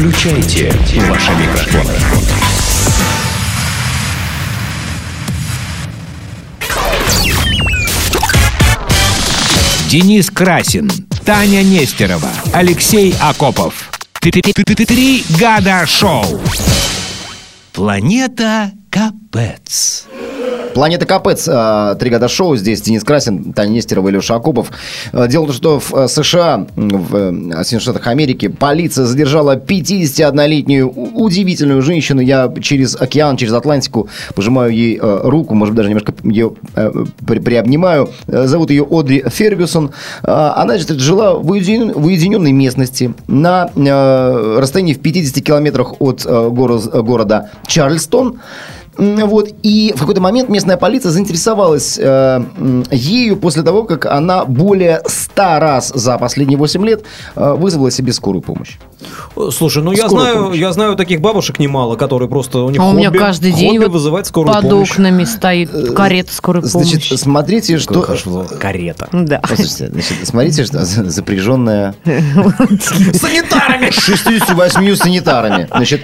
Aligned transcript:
Включайте 0.00 0.72
ваши 1.10 1.30
микрофоны. 1.32 1.92
Денис 9.90 10.30
Красин, 10.30 10.90
Таня 11.26 11.62
Нестерова, 11.62 12.30
Алексей 12.54 13.14
Акопов. 13.20 13.90
Три 14.20 15.22
года 15.38 15.84
шоу. 15.86 16.24
Планета 17.74 18.72
Капец. 18.88 20.06
Планета 20.74 21.04
Капец, 21.04 21.48
э, 21.48 21.96
три 21.98 22.10
года 22.10 22.28
шоу. 22.28 22.56
Здесь 22.56 22.80
Денис 22.82 23.02
Красин, 23.02 23.52
Таня 23.52 23.70
Нестерова 23.70 24.08
и 24.08 24.12
Леша 24.12 24.36
Акопов. 24.36 24.70
Э, 25.12 25.26
Дело 25.28 25.44
в 25.44 25.46
том, 25.48 25.54
что 25.54 25.80
в 25.80 25.94
э, 25.94 26.08
США, 26.08 26.66
в 26.76 27.08
Соединенных 27.10 27.82
Штатах 27.82 28.06
Америки, 28.06 28.48
полиция 28.48 29.04
задержала 29.04 29.56
51-летнюю 29.56 30.88
у- 30.94 31.24
удивительную 31.24 31.82
женщину. 31.82 32.20
Я 32.20 32.52
через 32.62 32.94
океан, 33.00 33.36
через 33.36 33.52
Атлантику 33.52 34.08
пожимаю 34.34 34.72
ей 34.72 34.98
руку, 35.00 35.54
может 35.54 35.74
быть, 35.74 35.78
даже 35.78 35.88
немножко 35.88 36.14
ее 36.22 36.52
при- 37.26 37.40
приобнимаю. 37.40 38.10
Зовут 38.26 38.70
ее 38.70 38.86
Одри 38.88 39.24
Фергюсон. 39.28 39.90
Она, 40.22 40.78
значит, 40.78 40.90
жила 41.00 41.34
в, 41.34 41.50
уединен- 41.50 41.92
в 41.98 42.06
уединенной 42.06 42.52
местности 42.52 43.12
на 43.26 43.70
расстоянии 43.76 44.94
в 44.94 45.00
50 45.00 45.42
километрах 45.44 46.00
от 46.00 46.24
горо- 46.24 47.02
города 47.02 47.50
Чарльстон. 47.66 48.40
Вот, 49.00 49.48
и 49.62 49.92
в 49.96 50.00
какой-то 50.00 50.20
момент 50.20 50.48
местная 50.50 50.76
полиция 50.76 51.10
заинтересовалась 51.10 51.98
э, 51.98 52.42
ею 52.90 53.36
после 53.38 53.62
того, 53.62 53.84
как 53.84 54.04
она 54.04 54.44
более 54.44 55.00
100 55.06 55.42
раз 55.58 55.92
за 55.94 56.18
последние 56.18 56.58
8 56.58 56.84
лет 56.84 57.02
э, 57.34 57.54
вызвала 57.54 57.90
себе 57.90 58.12
скорую 58.12 58.42
помощь. 58.42 58.76
Слушай, 59.52 59.82
ну 59.82 59.92
я 59.92 60.08
знаю, 60.10 60.44
помощь. 60.44 60.58
я 60.58 60.72
знаю 60.72 60.94
таких 60.96 61.22
бабушек 61.22 61.58
немало, 61.58 61.96
которые 61.96 62.28
просто 62.28 62.58
у 62.58 62.68
них 62.70 62.78
А 62.78 62.88
у 62.88 62.92
меня 62.92 63.08
хобби- 63.08 63.18
каждый 63.18 63.52
день 63.52 63.70
хобби 63.76 63.84
вот 63.84 63.92
вызывать 63.92 64.26
скорую 64.26 64.52
под 64.54 64.68
помощь. 64.68 64.90
окнами 64.92 65.24
стоит 65.24 65.70
карета 65.94 66.34
скорой 66.34 66.62
Значит, 66.62 66.90
помощи. 67.04 67.14
смотрите, 67.14 67.78
что... 67.78 68.02
Карета. 68.60 69.08
Да. 69.12 69.40
Послушайте, 69.40 69.88
значит, 69.88 70.12
смотрите, 70.24 70.64
что 70.66 70.84
за- 70.84 71.08
запряженная 71.08 71.94
Санитарами! 73.14 73.90
68 73.90 74.94
санитарами. 74.96 75.66
Значит, 75.74 76.02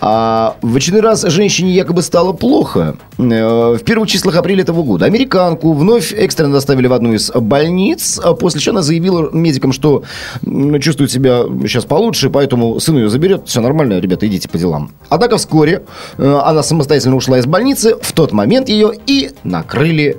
а, 0.00 0.56
в 0.60 0.76
очередной 0.76 1.02
раз 1.02 1.22
женщине 1.22 1.72
якобы 1.72 2.02
стало 2.02 2.33
плохо. 2.34 2.96
Э, 3.18 3.76
В 3.76 3.84
первых 3.84 4.08
числах 4.08 4.36
апреля 4.36 4.62
этого 4.62 4.82
года 4.82 5.06
американку 5.06 5.72
вновь 5.72 6.12
экстренно 6.12 6.52
доставили 6.52 6.86
в 6.86 6.92
одну 6.92 7.14
из 7.14 7.30
больниц, 7.30 8.20
а 8.22 8.34
после 8.34 8.60
чего 8.60 8.74
она 8.74 8.82
заявила 8.82 9.30
медикам, 9.32 9.72
что 9.72 10.02
чувствует 10.80 11.10
себя 11.10 11.42
сейчас 11.62 11.84
получше, 11.84 12.30
поэтому 12.30 12.78
сын 12.80 12.96
ее 12.96 13.08
заберет. 13.08 13.48
Все 13.48 13.60
нормально, 13.60 13.98
ребята, 13.98 14.26
идите 14.26 14.48
по 14.48 14.58
делам. 14.58 14.90
Однако 15.08 15.36
вскоре 15.36 15.84
э, 16.18 16.40
она 16.44 16.62
самостоятельно 16.62 17.16
ушла 17.16 17.38
из 17.38 17.46
больницы. 17.46 17.96
В 18.00 18.12
тот 18.12 18.32
момент 18.32 18.68
ее 18.68 18.92
и 19.06 19.30
накрыли 19.44 20.18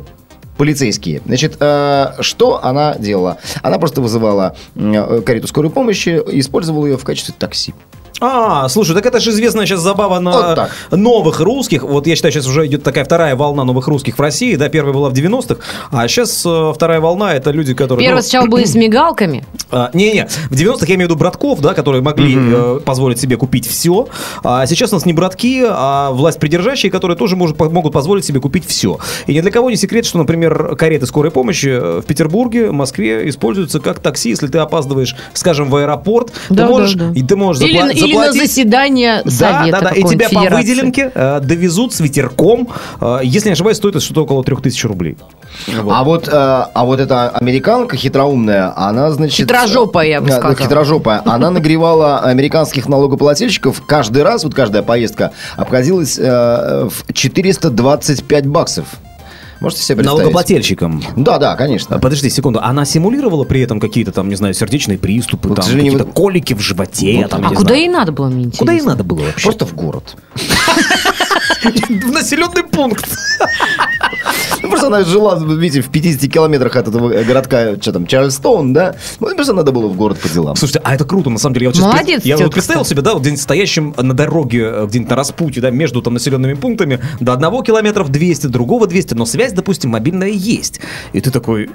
полицейские. 0.57 1.21
Значит, 1.25 1.57
э, 1.59 2.13
что 2.21 2.63
она 2.63 2.95
делала? 2.95 3.37
Она 3.61 3.77
просто 3.77 4.01
вызывала 4.01 4.55
э, 4.75 5.21
карету 5.25 5.47
скорой 5.47 5.69
помощи 5.69 6.21
использовала 6.31 6.85
ее 6.85 6.97
в 6.97 7.03
качестве 7.03 7.33
такси. 7.37 7.73
А, 8.21 8.69
слушай, 8.69 8.95
так 8.95 9.05
это 9.05 9.19
же 9.19 9.31
известная 9.31 9.65
сейчас 9.65 9.81
забава 9.81 10.19
на 10.19 10.31
Вот 10.31 10.55
так. 10.55 10.71
новых 10.91 11.41
русских. 11.41 11.83
Вот 11.83 12.07
я 12.07 12.15
считаю, 12.15 12.31
сейчас 12.31 12.47
уже 12.47 12.65
идет 12.65 12.83
такая 12.83 13.03
вторая 13.03 13.35
волна 13.35 13.63
новых 13.63 13.87
русских 13.87 14.17
в 14.17 14.21
России. 14.21 14.55
Да, 14.55 14.69
первая 14.69 14.93
была 14.93 15.09
в 15.09 15.13
90-х, 15.13 15.57
а 15.91 16.07
сейчас 16.07 16.43
э, 16.45 16.71
вторая 16.73 17.01
волна 17.01 17.33
это 17.33 17.51
люди, 17.51 17.73
которые... 17.73 18.05
Первый 18.05 18.19
ну, 18.19 18.21
сначала 18.23 18.47
были 18.47 18.63
с 18.65 18.75
мигалками. 18.75 19.45
А, 19.69 19.89
Не-не, 19.93 20.27
в 20.27 20.53
90-х 20.53 20.85
я 20.87 20.95
имею 20.95 21.07
в 21.07 21.11
виду 21.11 21.15
братков, 21.19 21.59
да, 21.59 21.73
которые 21.73 22.01
могли 22.01 22.35
э, 22.37 22.79
позволить 22.85 23.19
себе 23.19 23.35
купить 23.35 23.67
все. 23.67 24.07
А 24.43 24.65
сейчас 24.65 24.91
у 24.91 24.95
нас 24.95 25.05
не 25.05 25.13
братки, 25.13 25.63
а 25.67 26.11
власть 26.11 26.39
придержащие, 26.39 26.91
которые 26.91 27.17
тоже 27.17 27.35
может, 27.35 27.59
могут 27.59 27.91
позволить 27.91 28.23
себе 28.23 28.39
купить 28.39 28.65
все. 28.65 28.97
И 29.27 29.33
ни 29.33 29.41
для 29.41 29.51
кого 29.51 29.69
не 29.69 29.75
секрет, 29.75 30.05
что, 30.05 30.17
например, 30.19 30.75
кареты 30.77 31.05
скорой 31.05 31.31
помощи 31.31 31.67
э, 31.67 32.01
в 32.01 32.05
Петербурге, 32.05 32.71
Москве 32.71 33.27
используются 33.27 33.81
как 33.81 33.99
такси, 33.99 34.29
если 34.29 34.47
ты 34.47 34.59
опаздываешь, 34.59 35.15
скажем, 35.33 35.69
в 35.69 35.75
аэропорт, 35.75 36.31
Да, 36.49 36.63
ты 36.63 36.69
можешь, 36.69 36.93
да, 36.93 37.09
да. 37.09 37.19
и 37.19 37.23
ты 37.23 37.35
можешь 37.35 37.63
Или, 37.63 37.73
запла- 38.05 38.07
или 38.07 38.15
на 38.15 38.23
заплатить. 38.25 38.49
заседание 38.49 39.21
Да, 39.25 39.31
совета 39.31 39.71
да, 39.71 39.81
да, 39.81 39.89
и 39.95 40.01
какой-нибудь 40.01 40.27
тебя 40.27 40.49
по 40.49 40.55
выделенке 40.55 41.11
э, 41.13 41.39
довезут 41.41 41.93
с 41.93 41.99
ветерком. 41.99 42.69
Э, 43.01 43.19
если 43.23 43.49
не 43.49 43.53
ошибаюсь, 43.53 43.77
стоит 43.77 43.95
это 43.95 44.03
что-то 44.03 44.23
около 44.23 44.43
3000 44.43 44.85
рублей. 44.87 45.17
А 45.89 46.03
вот, 46.03 46.27
э, 46.27 46.31
а 46.31 46.85
вот 46.85 46.99
эта 46.99 47.29
американка 47.29 47.95
хитроумная, 47.97 48.73
она, 48.75 49.11
значит... 49.11 49.37
Хитрожопая, 49.37 50.07
я 50.07 50.21
бы 50.21 50.27
Да, 50.27 50.35
да, 50.35 50.39
сказала. 50.39 50.67
Хитрожопая. 50.67 51.21
Она 51.25 51.49
нагревала 51.49 52.19
американских 52.19 52.87
налогоплательщиков 52.87 53.81
каждый 53.85 54.23
раз, 54.23 54.43
вот 54.43 54.53
каждая 54.53 54.83
поездка 54.83 55.31
обходилась 55.55 56.17
э, 56.19 56.89
в 56.89 57.13
425 57.13 58.47
баксов. 58.47 58.85
Можете 59.61 59.81
себе 59.83 59.95
представить? 59.97 60.05
Налогоплательщикам. 60.19 61.01
Да, 61.15 61.37
да, 61.37 61.55
конечно. 61.55 61.95
А, 61.95 61.99
Подожди 61.99 62.29
секунду, 62.29 62.59
она 62.61 62.85
симулировала 62.85 63.43
при 63.45 63.61
этом 63.61 63.79
какие-то 63.79 64.11
там, 64.11 64.29
не 64.29 64.35
знаю, 64.35 64.53
сердечные 64.53 64.97
приступы, 64.97 65.49
Вот, 65.49 65.59
к 65.59 65.61
там, 65.63 65.71
какие-то 65.73 66.05
вот- 66.05 66.13
колики 66.13 66.53
в 66.53 66.59
животе, 66.59 67.19
Вот. 67.21 67.29
там, 67.31 67.41
я 67.41 67.47
А 67.47 67.49
куда 67.51 67.61
знаю. 67.61 67.79
ей 67.79 67.89
надо 67.89 68.11
было, 68.11 68.27
мне 68.27 68.45
интересно? 68.45 68.59
Куда 68.59 68.73
ей 68.73 68.81
надо 68.81 69.03
было 69.03 69.19
вообще? 69.23 69.43
Просто 69.43 69.65
в 69.65 69.73
город. 69.73 70.15
в 71.99 72.11
населенный 72.11 72.63
пункт. 72.63 73.05
Ну, 74.61 74.69
просто 74.69 74.87
она 74.87 75.03
жила, 75.03 75.35
видите, 75.35 75.81
в 75.81 75.89
50 75.89 76.31
километрах 76.31 76.75
от 76.75 76.87
этого 76.87 77.09
городка, 77.23 77.75
что 77.79 77.91
там, 77.91 78.07
Чарльстон, 78.07 78.73
да? 78.73 78.95
Ну, 79.19 79.35
просто 79.35 79.53
надо 79.53 79.71
было 79.71 79.87
в 79.87 79.95
город 79.95 80.19
по 80.19 80.29
делам. 80.29 80.55
Слушайте, 80.55 80.81
а 80.83 80.95
это 80.95 81.05
круто, 81.05 81.29
на 81.29 81.37
самом 81.37 81.53
деле. 81.53 81.65
Я 81.65 81.69
вот 81.69 81.75
сейчас 81.75 81.93
Молодец, 81.93 82.25
Я 82.25 82.37
вот 82.37 82.53
представил 82.53 82.85
себе, 82.85 83.01
да, 83.01 83.13
вот 83.13 83.21
где-нибудь 83.21 83.41
стоящим 83.41 83.93
на 83.97 84.13
дороге, 84.13 84.63
э, 84.63 84.85
где-нибудь 84.87 85.09
на 85.09 85.15
распутье, 85.15 85.61
да, 85.61 85.69
между 85.69 86.01
там 86.01 86.13
населенными 86.13 86.53
пунктами, 86.53 86.99
до 87.19 87.33
одного 87.33 87.61
километров 87.61 88.09
200, 88.09 88.47
другого 88.47 88.87
200, 88.87 89.13
но 89.13 89.25
связь, 89.25 89.53
допустим, 89.53 89.91
мобильная 89.91 90.29
есть. 90.29 90.79
И 91.13 91.21
ты 91.21 91.31
такой, 91.31 91.69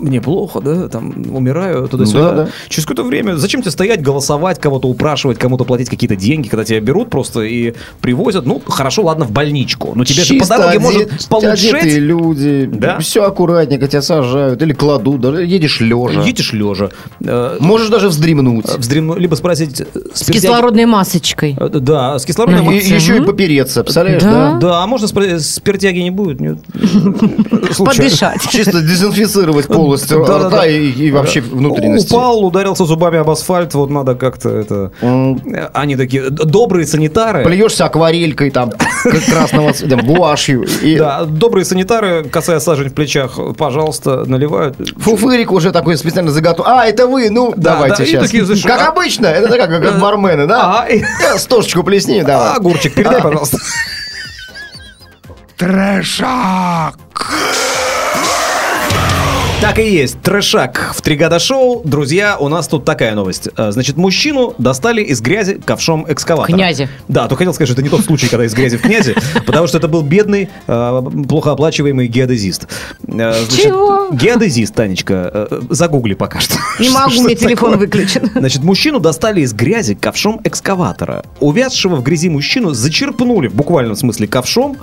мне 0.00 0.20
плохо, 0.20 0.60
да, 0.60 0.88
там, 0.88 1.14
умираю 1.34 1.88
туда-сюда. 1.88 2.30
Да, 2.30 2.44
да. 2.44 2.48
Через 2.68 2.86
какое-то 2.86 3.04
время, 3.08 3.36
зачем 3.36 3.62
тебе 3.62 3.70
стоять, 3.70 4.02
голосовать, 4.02 4.60
кого-то 4.60 4.88
упрашивать, 4.88 5.38
кому-то 5.38 5.64
платить 5.64 5.88
какие-то 5.88 6.16
деньги, 6.16 6.48
когда 6.48 6.64
тебя 6.64 6.80
берут 6.80 7.10
просто 7.10 7.40
и 7.42 7.74
привозят, 8.00 8.46
ну, 8.46 8.60
хорошо, 8.66 9.02
ладно, 9.04 9.24
в 9.24 9.30
больничку, 9.30 9.92
но 9.94 10.04
тебе 10.04 10.22
же 10.22 10.34
по 10.34 10.40
Чисто 10.40 10.58
дороге 10.58 10.76
оде- 10.78 10.84
может 10.84 11.02
одетые 11.12 11.28
получшеть. 11.28 11.94
люди, 11.98 12.70
Да. 12.72 12.98
все 12.98 13.24
аккуратненько, 13.24 13.88
тебя 13.88 14.02
сажают 14.02 14.62
или 14.62 14.72
кладут, 14.72 15.20
даже 15.20 15.44
едешь 15.44 15.80
лежа. 15.80 16.22
Едешь 16.22 16.52
лежа, 16.52 16.90
э, 17.20 17.56
Можешь 17.60 17.88
даже 17.88 18.08
вздремнуть. 18.08 18.66
вздремну- 18.66 19.18
либо 19.18 19.34
спросить... 19.34 19.80
э, 19.80 19.84
С 20.14 20.22
спиртяги- 20.22 20.32
кислородной 20.42 20.86
масочкой. 20.86 21.56
Э, 21.58 21.68
Да, 21.68 22.18
с 22.18 22.24
И, 22.28 22.32
эмоции, 22.32 22.94
еще 22.94 23.16
и 23.18 23.20
попереться, 23.20 23.82
представляешь, 23.82 24.22
Да. 24.22 24.52
да? 24.52 24.58
Да, 24.58 24.82
а 24.82 24.86
можно 24.86 25.06
спиртяги 25.08 25.98
не 26.00 26.10
будет? 26.10 26.40
Нет. 26.40 26.58
Подышать. 27.78 28.40
Чисто 28.50 28.80
дезинфицировать 28.82 29.66
полностью 29.66 29.85
Да, 29.86 30.38
да, 30.38 30.38
рта 30.48 30.48
да. 30.50 30.66
и, 30.66 30.90
и 30.90 31.10
вообще 31.10 31.40
внутренности. 31.40 32.12
Упал, 32.12 32.44
ударился 32.44 32.84
зубами 32.84 33.18
об 33.18 33.30
асфальт, 33.30 33.74
вот 33.74 33.90
надо 33.90 34.14
как-то 34.14 34.48
это... 34.50 34.92
М, 35.00 35.40
Они 35.72 35.96
такие, 35.96 36.30
добрые 36.30 36.86
санитары... 36.86 37.44
Плюешься 37.44 37.84
акварелькой 37.86 38.50
там, 38.50 38.72
красного 39.30 39.72
цвета, 39.72 39.96
гуашью. 39.96 40.64
И 40.82 40.96
Да, 40.96 41.24
добрые 41.24 41.64
санитары, 41.64 42.24
касая 42.24 42.60
сажень 42.60 42.88
в 42.90 42.94
плечах, 42.94 43.38
пожалуйста, 43.56 44.24
наливают. 44.26 44.76
Фуфырик 44.98 45.52
уже 45.52 45.72
такой 45.72 45.96
специально 45.96 46.30
заготов. 46.30 46.66
А, 46.68 46.86
это 46.86 47.06
вы, 47.06 47.30
ну, 47.30 47.52
Да, 47.56 47.74
давайте 47.74 47.96
да, 47.98 48.04
сейчас. 48.06 48.24
такие, 48.24 48.44
знаешь, 48.44 48.62
как 48.62 48.80
а- 48.80 48.88
обычно, 48.90 49.26
это 49.26 49.48
как, 49.56 49.70
как, 49.70 50.00
бармены, 50.00 50.46
да? 50.46 50.80
Ага, 50.80 50.88
и- 50.88 51.02
Э, 51.02 51.38
Стошечку 51.38 51.82
плесни, 51.82 52.22
давай. 52.26 52.54
Огурчик, 52.56 52.94
передай, 52.94 53.22
пожалуйста. 53.22 53.58
Трэшак. 55.56 56.94
Так 59.66 59.80
и 59.80 59.90
есть. 59.90 60.20
Трэшак 60.22 60.92
в 60.94 61.02
три 61.02 61.16
года 61.16 61.40
шоу. 61.40 61.82
Друзья, 61.84 62.36
у 62.38 62.48
нас 62.48 62.68
тут 62.68 62.84
такая 62.84 63.16
новость. 63.16 63.48
Э, 63.56 63.72
Значит, 63.72 63.96
мужчину 63.96 64.54
достали 64.58 65.02
из 65.02 65.20
грязи 65.20 65.54
ковшом 65.54 66.06
экскаватора. 66.08 66.56
Князи. 66.56 66.88
Да, 67.08 67.26
то 67.26 67.34
хотел 67.34 67.52
сказать, 67.52 67.70
что 67.70 67.74
это 67.74 67.82
не 67.82 67.88
тот 67.88 68.04
случай, 68.04 68.28
когда 68.28 68.44
из 68.44 68.54
грязи 68.54 68.76
в 68.76 68.82
князи, 68.82 69.16
потому 69.44 69.66
что 69.66 69.78
это 69.78 69.88
был 69.88 70.02
бедный, 70.02 70.50
э, 70.68 71.02
плохо 71.28 71.50
оплачиваемый 71.50 72.06
геодезист. 72.06 72.68
Э, 73.08 73.32
значит, 73.32 73.60
Чего? 73.60 74.10
Геодезист, 74.12 74.72
Танечка. 74.72 75.48
Загугли 75.68 76.14
пока 76.14 76.38
что. 76.38 76.54
Не 76.78 76.88
могу, 76.94 77.26
это 77.26 77.34
телефон 77.34 77.76
выключен. 77.76 78.30
Значит, 78.36 78.62
мужчину 78.62 79.00
достали 79.00 79.40
из 79.40 79.52
грязи 79.52 79.94
ковшом 79.94 80.40
экскаватора. 80.44 81.24
Увязшего 81.40 81.96
в 81.96 82.04
грязи 82.04 82.28
мужчину 82.28 82.72
зачерпнули, 82.72 83.48
в 83.48 83.56
буквальном 83.56 83.96
смысле, 83.96 84.28
ковшом. 84.28 84.76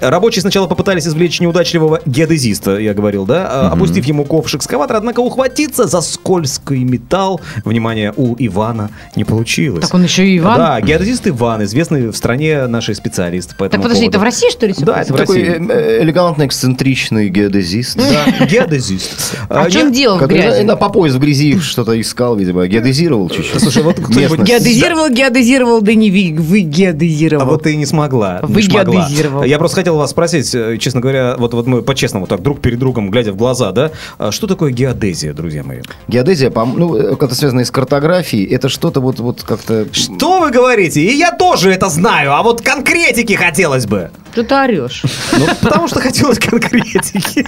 Рабочие 0.00 0.42
сначала 0.42 0.68
попытались 0.68 1.08
извлечь 1.08 1.40
неудачливого 1.40 2.00
геодезиста, 2.06 2.78
я 2.78 2.94
говорил, 2.94 3.26
да, 3.26 3.72
опустив 3.72 4.04
ему 4.04 4.19
ему 4.20 4.24
ковш 4.28 4.54
экскаватора, 4.54 4.98
однако 4.98 5.20
ухватиться 5.20 5.86
за 5.86 6.00
скользкий 6.00 6.84
металл, 6.84 7.40
внимание, 7.64 8.12
у 8.16 8.34
Ивана 8.38 8.90
не 9.16 9.24
получилось. 9.24 9.84
Так 9.84 9.94
он 9.94 10.02
еще 10.04 10.26
и 10.26 10.38
Иван? 10.38 10.56
Да, 10.58 10.80
геодезист 10.80 11.26
Иван, 11.28 11.64
известный 11.64 12.08
в 12.08 12.16
стране 12.16 12.66
наши 12.66 12.94
специалисты 12.94 13.54
по 13.54 13.64
Так 13.64 13.68
этому 13.68 13.82
подожди, 13.84 14.02
поводу. 14.06 14.10
это 14.16 14.20
в 14.20 14.22
России, 14.24 14.50
что 14.50 14.66
ли, 14.66 14.72
всё 14.72 14.84
Да, 14.84 15.00
это 15.02 15.14
в 15.14 15.16
Такой 15.16 15.42
России. 15.44 15.68
э, 15.70 16.02
элегантный, 16.02 16.46
эксцентричный 16.46 17.28
геодезист. 17.28 17.96
Да, 17.96 18.46
геодезист. 18.46 19.36
А 19.48 19.62
в 19.64 19.66
не- 19.66 19.72
чем 19.72 19.92
дело 19.92 20.18
в 20.18 20.26
грязи? 20.26 20.62
на- 20.62 20.76
по 20.76 20.88
пояс 20.90 21.14
в 21.14 21.18
грязи 21.18 21.58
что-то 21.58 21.98
искал, 22.00 22.36
видимо, 22.36 22.66
геодезировал 22.66 23.28
чуть-чуть. 23.30 23.60
Слушай, 23.60 23.82
вот 23.82 23.96
кто-нибудь. 24.00 24.40
Геодезировал, 24.40 25.08
геодезировал, 25.10 25.80
да 25.80 25.94
не 25.94 26.10
вы 26.10 26.60
геодезировал. 26.60 27.42
А 27.42 27.46
вот 27.46 27.62
ты 27.62 27.72
и 27.72 27.76
не 27.76 27.86
смогла. 27.86 28.40
Вы 28.42 28.62
геодезировал. 28.62 29.42
Я 29.44 29.58
просто 29.58 29.76
хотел 29.76 29.96
вас 29.96 30.10
спросить, 30.10 30.54
э, 30.54 30.76
честно 30.78 31.00
говоря, 31.00 31.36
вот, 31.38 31.54
вот 31.54 31.66
мы 31.66 31.82
по-честному 31.82 32.26
так 32.26 32.42
друг 32.42 32.60
перед 32.60 32.78
другом, 32.78 33.10
глядя 33.10 33.32
в 33.32 33.36
глаза, 33.36 33.72
да, 33.72 33.86
а 33.86 33.90
что 34.30 34.46
такое 34.46 34.70
геодезия, 34.72 35.32
друзья 35.32 35.62
мои? 35.62 35.80
Геодезия, 36.08 36.50
по- 36.50 36.64
ну, 36.64 36.96
э, 36.96 37.16
как-то 37.16 37.34
связано 37.34 37.64
с 37.64 37.70
картографией, 37.70 38.44
это 38.46 38.68
что-то 38.68 39.00
вот, 39.00 39.20
вот 39.20 39.42
как-то... 39.42 39.86
Что 39.92 40.40
вы 40.40 40.50
говорите? 40.50 41.00
И 41.00 41.14
я 41.16 41.32
тоже 41.32 41.70
это 41.72 41.88
знаю, 41.88 42.32
а 42.34 42.42
вот 42.42 42.60
конкретики 42.62 43.32
хотелось 43.34 43.86
бы. 43.86 44.10
Что 44.32 44.44
ты 44.44 44.54
орешь? 44.54 45.02
Ну, 45.32 45.46
потому 45.60 45.88
что 45.88 46.00
хотелось 46.00 46.38
конкретики. 46.38 47.44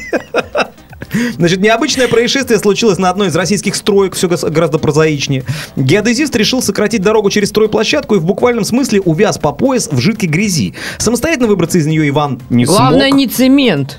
Значит, 1.37 1.61
необычное 1.61 2.09
происшествие 2.09 2.59
случилось 2.59 2.97
на 2.97 3.11
одной 3.11 3.29
из 3.29 3.37
российских 3.37 3.75
строек, 3.77 4.15
все 4.15 4.29
гораздо 4.29 4.79
прозаичнее. 4.79 5.45
Геодезист 5.77 6.35
решил 6.37 6.63
сократить 6.63 7.03
дорогу 7.03 7.29
через 7.29 7.51
стройплощадку 7.51 8.15
и 8.15 8.19
в 8.19 8.25
буквальном 8.25 8.65
смысле 8.65 9.01
увяз 9.03 9.37
по 9.37 9.53
пояс 9.53 9.89
в 9.93 9.99
жидкой 10.01 10.29
грязи. 10.31 10.75
Самостоятельно 10.99 11.49
выбраться 11.49 11.77
из 11.79 11.87
нее 11.87 12.09
Иван 12.09 12.41
не 12.49 12.65
Главное, 12.65 13.09
смог. 13.09 13.19
не 13.19 13.27
цемент. 13.29 13.99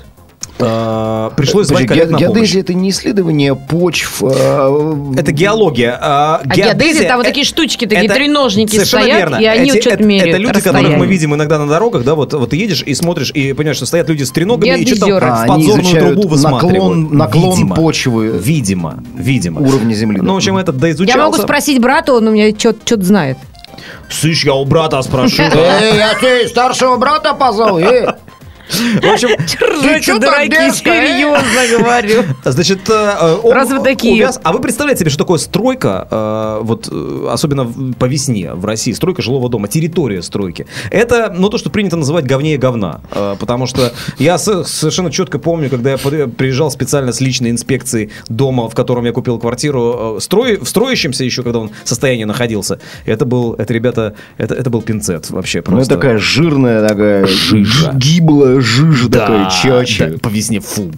А, 0.60 1.30
Пришлось 1.30 1.66
звать 1.66 1.82
Подожди, 1.82 2.00
коллег 2.00 2.12
на 2.12 2.18
ге- 2.18 2.26
помощь. 2.26 2.38
Геодезия 2.40 2.60
это 2.62 2.74
не 2.74 2.90
исследование 2.90 3.56
почв. 3.56 4.22
э, 4.22 4.94
Это 5.18 5.32
геология. 5.32 5.98
А, 6.00 6.40
А 6.44 6.54
геодезия, 6.54 7.08
там 7.08 7.16
вот 7.18 7.26
э, 7.26 7.28
такие 7.30 7.44
штучки, 7.44 7.86
такие 7.86 8.04
это- 8.06 8.14
треножники 8.14 8.70
совершенно 8.70 9.02
стоят, 9.02 9.18
верно. 9.18 9.36
и 9.36 9.44
они 9.46 9.70
Эти- 9.70 9.80
что-то 9.80 9.96
это, 9.96 10.04
меряют 10.04 10.28
Это 10.30 10.38
люди, 10.38 10.60
которых 10.60 10.96
мы 10.96 11.06
видим 11.06 11.34
иногда 11.34 11.58
на 11.58 11.66
дорогах, 11.66 12.04
да, 12.04 12.14
вот, 12.14 12.32
вот 12.34 12.50
ты 12.50 12.56
едешь 12.56 12.84
и 12.86 12.94
смотришь, 12.94 13.32
и 13.32 13.52
понимаешь, 13.52 13.78
что 13.78 13.86
стоят 13.86 14.08
люди 14.08 14.22
с 14.22 14.30
треногами 14.30 14.78
и 14.78 14.86
что-то 14.94 15.18
А, 15.20 15.44
в 15.44 15.46
подзорную 15.48 15.96
трубу 16.14 16.28
высматривают. 16.28 16.74
наклон- 16.76 17.12
наклон 17.16 17.50
Видимо. 17.54 17.74
почвы. 17.76 18.28
Видимо, 18.28 19.02
видимо. 19.16 19.60
Уровня 19.60 19.94
земли. 19.94 20.20
Ну, 20.22 20.34
в 20.34 20.36
общем, 20.36 20.56
этот 20.56 20.76
да 20.78 20.88
изучался. 20.92 21.18
Я 21.18 21.24
могу 21.24 21.36
спросить 21.38 21.80
брата, 21.80 22.12
он 22.14 22.28
у 22.28 22.30
меня 22.30 22.50
что-то 22.56 23.02
знает. 23.02 23.38
Слышь, 24.08 24.44
я 24.44 24.54
у 24.54 24.64
брата 24.64 25.02
спрошу. 25.02 25.42
Эй, 25.52 25.96
я 25.96 26.14
тебе 26.14 26.46
старшего 26.48 26.96
брата 26.96 27.34
позвал, 27.34 27.78
эй! 27.78 28.06
В 28.68 29.12
общем, 29.12 29.28
Ржете, 29.78 30.14
дураки, 30.18 30.70
серьезно 30.72 31.78
говорю. 31.78 32.22
Значит, 32.44 32.88
э, 32.88 33.36
он 33.42 33.52
Раз 33.52 33.68
вы 33.70 33.80
такие. 33.80 34.28
А 34.42 34.52
вы 34.52 34.60
представляете 34.60 35.00
себе, 35.00 35.10
что 35.10 35.18
такое 35.18 35.38
стройка, 35.38 36.08
э, 36.10 36.58
вот 36.62 36.88
э, 36.90 37.26
особенно 37.30 37.66
по 37.98 38.06
весне 38.06 38.52
в 38.54 38.64
России, 38.64 38.92
стройка 38.92 39.22
жилого 39.22 39.48
дома, 39.48 39.68
территория 39.68 40.22
стройки. 40.22 40.66
Это, 40.90 41.34
ну, 41.36 41.48
то, 41.50 41.58
что 41.58 41.70
принято 41.70 41.96
называть 41.96 42.24
говнее 42.24 42.56
говна. 42.58 43.00
Потому 43.38 43.66
что 43.66 43.92
я 44.18 44.38
совершенно 44.38 45.10
четко 45.10 45.38
помню, 45.38 45.68
когда 45.68 45.90
я 45.92 45.98
при- 45.98 46.26
приезжал 46.26 46.70
специально 46.70 47.12
с 47.12 47.20
личной 47.20 47.50
инспекцией 47.50 48.10
дома, 48.28 48.68
в 48.68 48.74
котором 48.74 49.04
я 49.04 49.12
купил 49.12 49.38
квартиру, 49.38 50.18
строй, 50.20 50.56
в 50.58 50.68
строящемся 50.68 51.24
еще, 51.24 51.42
когда 51.42 51.58
он 51.60 51.70
в 51.84 51.88
состоянии 51.88 52.24
находился. 52.24 52.80
Это 53.04 53.24
был, 53.26 53.54
это, 53.54 53.72
ребята, 53.74 54.14
это, 54.38 54.54
это 54.54 54.70
был 54.70 54.80
пинцет 54.82 55.30
вообще 55.30 55.58
Ну, 55.66 55.72
просто. 55.76 55.94
такая 55.96 56.18
жирная, 56.18 56.86
такая 56.88 57.26
Жижа. 57.26 57.92
ж- 57.92 57.94
гиблая 58.54 58.60
жижа 58.60 59.08
Да, 59.08 59.18
такая, 59.20 59.50
чача. 59.50 60.06
да, 60.10 60.18
по 60.18 60.28
весне, 60.28 60.60
фу. 60.60 60.90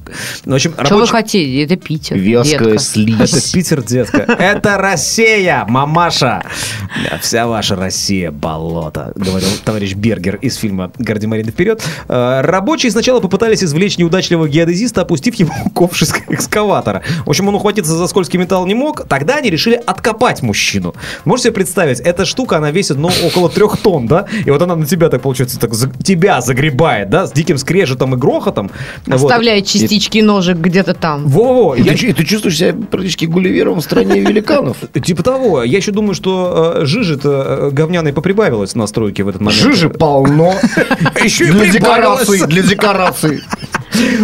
Ну, 0.45 0.53
в 0.53 0.55
общем, 0.55 0.73
Что 0.73 0.83
вы 0.83 0.89
рабочий- 0.91 1.11
хотите? 1.13 1.63
Это 1.65 1.77
Питер. 1.77 2.17
Вязкая 2.17 2.59
детка. 2.59 2.79
слизь. 2.79 3.33
Это 3.33 3.53
Питер, 3.53 3.83
детка. 3.83 4.19
Это 4.39 4.77
Россия, 4.79 5.65
мамаша. 5.69 6.43
Вся 7.21 7.47
ваша 7.47 7.77
Россия 7.77 8.31
болото, 8.31 9.13
говорил 9.17 9.49
товарищ 9.65 9.95
Бергер 9.95 10.37
из 10.37 10.57
фильма 10.57 10.93
«Горди 10.99 11.27
Марина 11.27 11.51
вперед». 11.51 11.83
Э, 12.09 12.41
Рабочие 12.43 12.91
сначала 12.93 13.21
попытались 13.21 13.63
извлечь 13.63 13.99
неудачливого 13.99 14.49
геодезиста, 14.49 15.03
опустив 15.03 15.35
его 15.37 15.53
ковш 15.75 16.03
из 16.03 16.15
экскаватора. 16.29 17.03
В 17.25 17.31
общем, 17.31 17.49
он 17.49 17.55
ухватиться 17.55 17.93
за 17.97 18.07
скользкий 18.07 18.39
металл 18.39 18.67
не 18.67 18.75
мог. 18.75 19.07
Тогда 19.09 19.37
они 19.37 19.51
решили 19.51 19.75
откопать 19.87 20.43
мужчину. 20.43 20.95
Можете 21.25 21.49
себе 21.49 21.55
представить, 21.55 22.01
эта 22.01 22.25
штука, 22.25 22.57
она 22.59 22.71
весит, 22.71 22.97
ну, 22.97 23.11
около 23.25 23.49
трех 23.49 23.77
тонн, 23.79 24.07
да? 24.07 24.27
И 24.45 24.51
вот 24.51 24.61
она 24.63 24.77
на 24.77 24.87
тебя, 24.87 25.09
так 25.09 25.23
получается, 25.23 25.59
так 25.59 25.75
за- 25.75 25.91
тебя 26.03 26.41
загребает, 26.41 27.11
да, 27.11 27.27
с 27.27 27.33
диким 27.47 27.59
скрежетом 27.59 28.15
и 28.15 28.17
грохотом. 28.17 28.71
Вот. 29.07 29.23
Оставляет 29.23 29.67
частички 29.67 30.19
ножек 30.19 30.57
где-то 30.59 30.95
там. 30.95 31.27
Во-во, 31.29 31.75
И 31.77 31.83
я- 31.83 31.93
ты, 31.95 32.07
и 32.09 32.13
ты 32.13 32.25
чувствуешь 32.25 32.59
себя 32.59 32.75
практически 32.91 33.25
Гулливером 33.27 33.81
в 33.81 33.83
стране 33.85 34.21
великанов. 34.21 34.77
Типа 35.05 35.23
того. 35.23 35.63
Я 35.63 35.77
еще 35.79 35.93
думаю, 35.93 36.15
что 36.15 36.75
э, 36.79 36.85
жижи-то 36.87 37.69
э, 37.69 37.71
говняной 37.71 38.13
поприбавилось 38.13 38.75
на 38.75 38.87
стройке 38.87 39.23
в 39.23 39.29
этот 39.29 39.41
момент. 39.41 39.63
Жижи 39.63 39.89
полно. 39.89 40.55
Еще 41.25 41.47
и 41.47 41.51
Для 41.53 41.71
декорации, 41.71 42.45
для 42.47 42.63
декорации. 42.63 43.43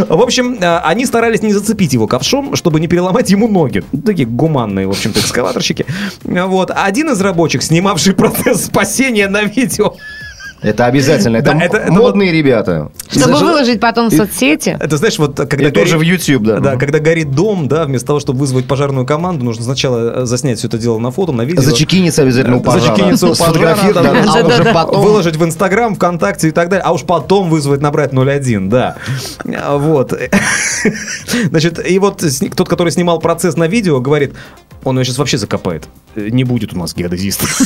В 0.09 0.21
общем, 0.21 0.59
э, 0.61 0.79
они 0.79 1.07
старались 1.07 1.43
не 1.43 1.53
зацепить 1.53 1.93
его 1.93 2.07
ковшом, 2.07 2.57
чтобы 2.57 2.81
не 2.81 2.89
переломать 2.89 3.31
ему 3.31 3.47
ноги. 3.49 3.85
Такие 4.05 4.27
гуманные, 4.27 4.87
в 4.87 4.91
общем-то, 4.91 5.21
экскаваторщики. 5.21 5.87
Вот. 6.25 6.71
Один 6.75 7.11
из 7.11 7.21
рабочих, 7.21 7.63
снимавший 7.63 8.15
процесс 8.23 8.65
спасения 8.67 9.29
на 9.29 9.45
видео, 9.45 9.95
Это 10.62 10.87
обязательно. 10.87 11.38
Это, 11.38 11.53
Да, 11.53 11.61
это- 11.61 11.93
модные 11.93 12.31
ребята. 12.32 12.91
Чтобы 13.09 13.25
Знаешь, 13.25 13.41
выложить 13.43 13.81
потом 13.81 14.09
в 14.09 14.14
соцсети. 14.14 14.76
Это 14.79 14.97
знаешь, 14.97 15.19
вот 15.19 15.37
когда 15.37 15.69
И 15.69 15.70
тоже 15.73 15.99
в 15.99 16.03
YouTube, 16.03 16.44
да. 16.44 16.61
Да, 16.61 16.76
когда 16.76 17.00
горит 17.00 17.32
дом, 17.32 17.67
да, 17.69 17.85
вместо 17.85 18.06
того, 18.06 18.20
чтобы 18.20 18.41
вызвать 18.41 18.67
пожарную 18.67 19.05
команду, 19.05 19.44
нужно 19.44 19.64
сначала 19.64 20.23
э, 20.23 20.25
заснять 20.25 20.59
все 20.59 20.69
это 20.69 20.79
дело 20.79 20.99
на 20.99 21.11
фото, 21.11 21.32
на 21.32 21.43
видео. 21.43 21.62
Зачекиниться 21.62 22.23
обязательно 22.23 22.59
у 22.59 22.61
пожара. 22.61 22.94
Зачекиниться 22.94 23.26
у 23.26 23.35
пожара, 23.35 23.76
а 23.82 24.47
уже 24.47 24.62
да. 24.62 24.73
потом... 24.73 25.03
выложить 25.03 25.37
в 25.37 25.44
Инстаграм, 25.44 25.94
ВКонтакте 25.97 26.49
и 26.49 26.53
так 26.53 26.69
далее, 26.69 26.85
а 26.85 26.93
уж 26.93 27.03
потом 27.03 27.50
вызвать, 27.50 27.81
набрать 27.81 28.12
01, 28.12 28.69
да. 28.69 28.97
А, 29.44 29.76
Вот. 29.76 30.12
Значит, 31.50 31.85
и 31.85 31.99
вот 31.99 32.25
тот, 32.55 32.69
который 32.69 32.93
снимал 32.93 33.19
процесс 33.19 33.56
на 33.56 33.67
видео, 33.67 34.00
говорит, 34.00 34.32
он 34.85 34.99
ее 34.99 35.05
сейчас 35.05 35.19
вообще 35.19 35.38
закопает. 35.38 35.88
Э, 36.14 36.29
Не 36.31 36.44
будет 36.44 36.73
у 36.73 36.79
нас 36.79 36.94
геодезиста. 36.94 37.47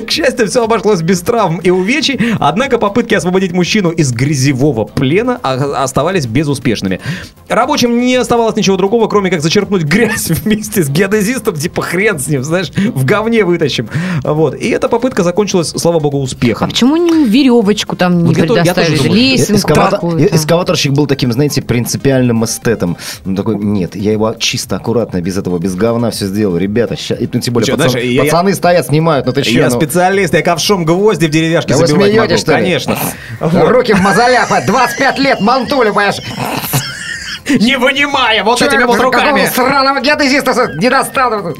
К 0.00 0.10
счастью, 0.10 0.48
все 0.48 0.64
обошлось 0.64 1.02
без 1.02 1.20
травм 1.20 1.58
и 1.58 1.70
увечий, 1.70 2.18
однако 2.40 2.78
попытки 2.78 3.14
освободить 3.14 3.52
мужчину 3.52 3.90
из 3.90 4.12
грязевого 4.12 4.84
плена 4.84 5.38
а- 5.42 5.82
оставались 5.84 6.26
безуспешными. 6.26 7.00
Рабочим 7.48 8.00
не 8.00 8.16
оставалось 8.16 8.56
ничего 8.56 8.76
другого, 8.76 9.06
кроме 9.08 9.30
как 9.30 9.40
зачерпнуть 9.42 9.82
грязь 9.84 10.28
вместе 10.44 10.82
с 10.82 10.88
геодезистом, 10.88 11.54
типа 11.56 11.82
хрен 11.82 12.18
с 12.18 12.28
ним, 12.28 12.42
знаешь, 12.44 12.70
в 12.70 13.04
говне 13.04 13.44
вытащим. 13.44 13.88
Вот. 14.22 14.54
И 14.54 14.68
эта 14.70 14.88
попытка 14.88 15.22
закончилась, 15.22 15.68
слава 15.76 15.98
богу, 16.00 16.18
А 16.18 16.22
успехом. 16.22 16.70
почему 16.70 16.96
не 16.96 17.24
веревочку 17.26 17.96
там 17.96 18.18
не 18.24 18.34
Вот 18.34 18.36
я 18.38 18.44
я 18.44 18.48
предоставили? 18.74 18.96
думаю. 18.98 19.14
Лесенку 19.14 19.68
какую-то? 19.74 20.36
Эскаваторщик 20.36 20.92
был 20.92 21.06
таким, 21.06 21.32
знаете, 21.32 21.62
принципиальным 21.62 22.44
эстетом. 22.44 22.96
Он 23.26 23.36
такой, 23.36 23.56
нет, 23.56 23.96
я 23.96 24.12
его 24.12 24.34
чисто, 24.38 24.76
аккуратно, 24.76 25.20
без 25.20 25.36
этого, 25.36 25.58
без 25.58 25.74
говна 25.74 26.10
все 26.10 26.26
сделаю. 26.26 26.60
Ребята, 26.60 26.96
ща- 26.96 27.14
и, 27.14 27.28
ну, 27.32 27.40
тем 27.40 27.54
более 27.54 27.66
Чё, 27.66 27.74
пацан- 27.76 27.90
знаешь, 27.90 28.06
я- 28.06 28.22
пацаны 28.24 28.54
стоят, 28.54 28.86
снимают, 28.86 29.26
ну 29.26 29.32
ты 29.32 29.42
че? 29.42 29.54
Я 29.54 29.70
специалист, 29.84 30.34
я 30.34 30.42
ковшом 30.42 30.84
гвозди 30.84 31.26
в 31.26 31.30
деревяшке 31.30 31.74
Да 31.74 31.80
вы 31.80 31.86
забивать 31.86 32.12
смеетесь, 32.12 32.30
могу. 32.30 32.38
что 32.38 32.50
ли? 32.52 32.56
Конечно. 32.58 32.98
Вот. 33.40 33.68
Руки 33.70 33.92
в 33.92 34.00
мозолях, 34.00 34.48
25 34.66 35.18
лет, 35.18 35.40
мантулю, 35.40 35.90
понимаешь? 35.90 36.16
Не 37.60 37.76
вынимая 37.76 38.42
вот 38.44 38.60
этими 38.62 38.84
вот 38.84 38.98
руками. 39.00 39.44
Какого 39.46 39.68
сраного 39.68 40.00
геодезиста 40.00 40.72
не 40.80 40.88
достану? 40.90 41.54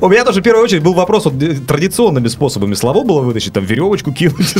У 0.00 0.08
меня 0.08 0.24
тоже 0.24 0.40
в 0.40 0.44
первую 0.44 0.64
очередь 0.64 0.82
был 0.82 0.94
вопрос 0.94 1.24
вот, 1.26 1.34
э, 1.42 1.54
традиционными 1.66 2.28
способами 2.28 2.74
слова 2.74 3.04
было 3.04 3.20
вытащить, 3.20 3.52
там 3.52 3.64
веревочку 3.64 4.12
кинуть. 4.12 4.54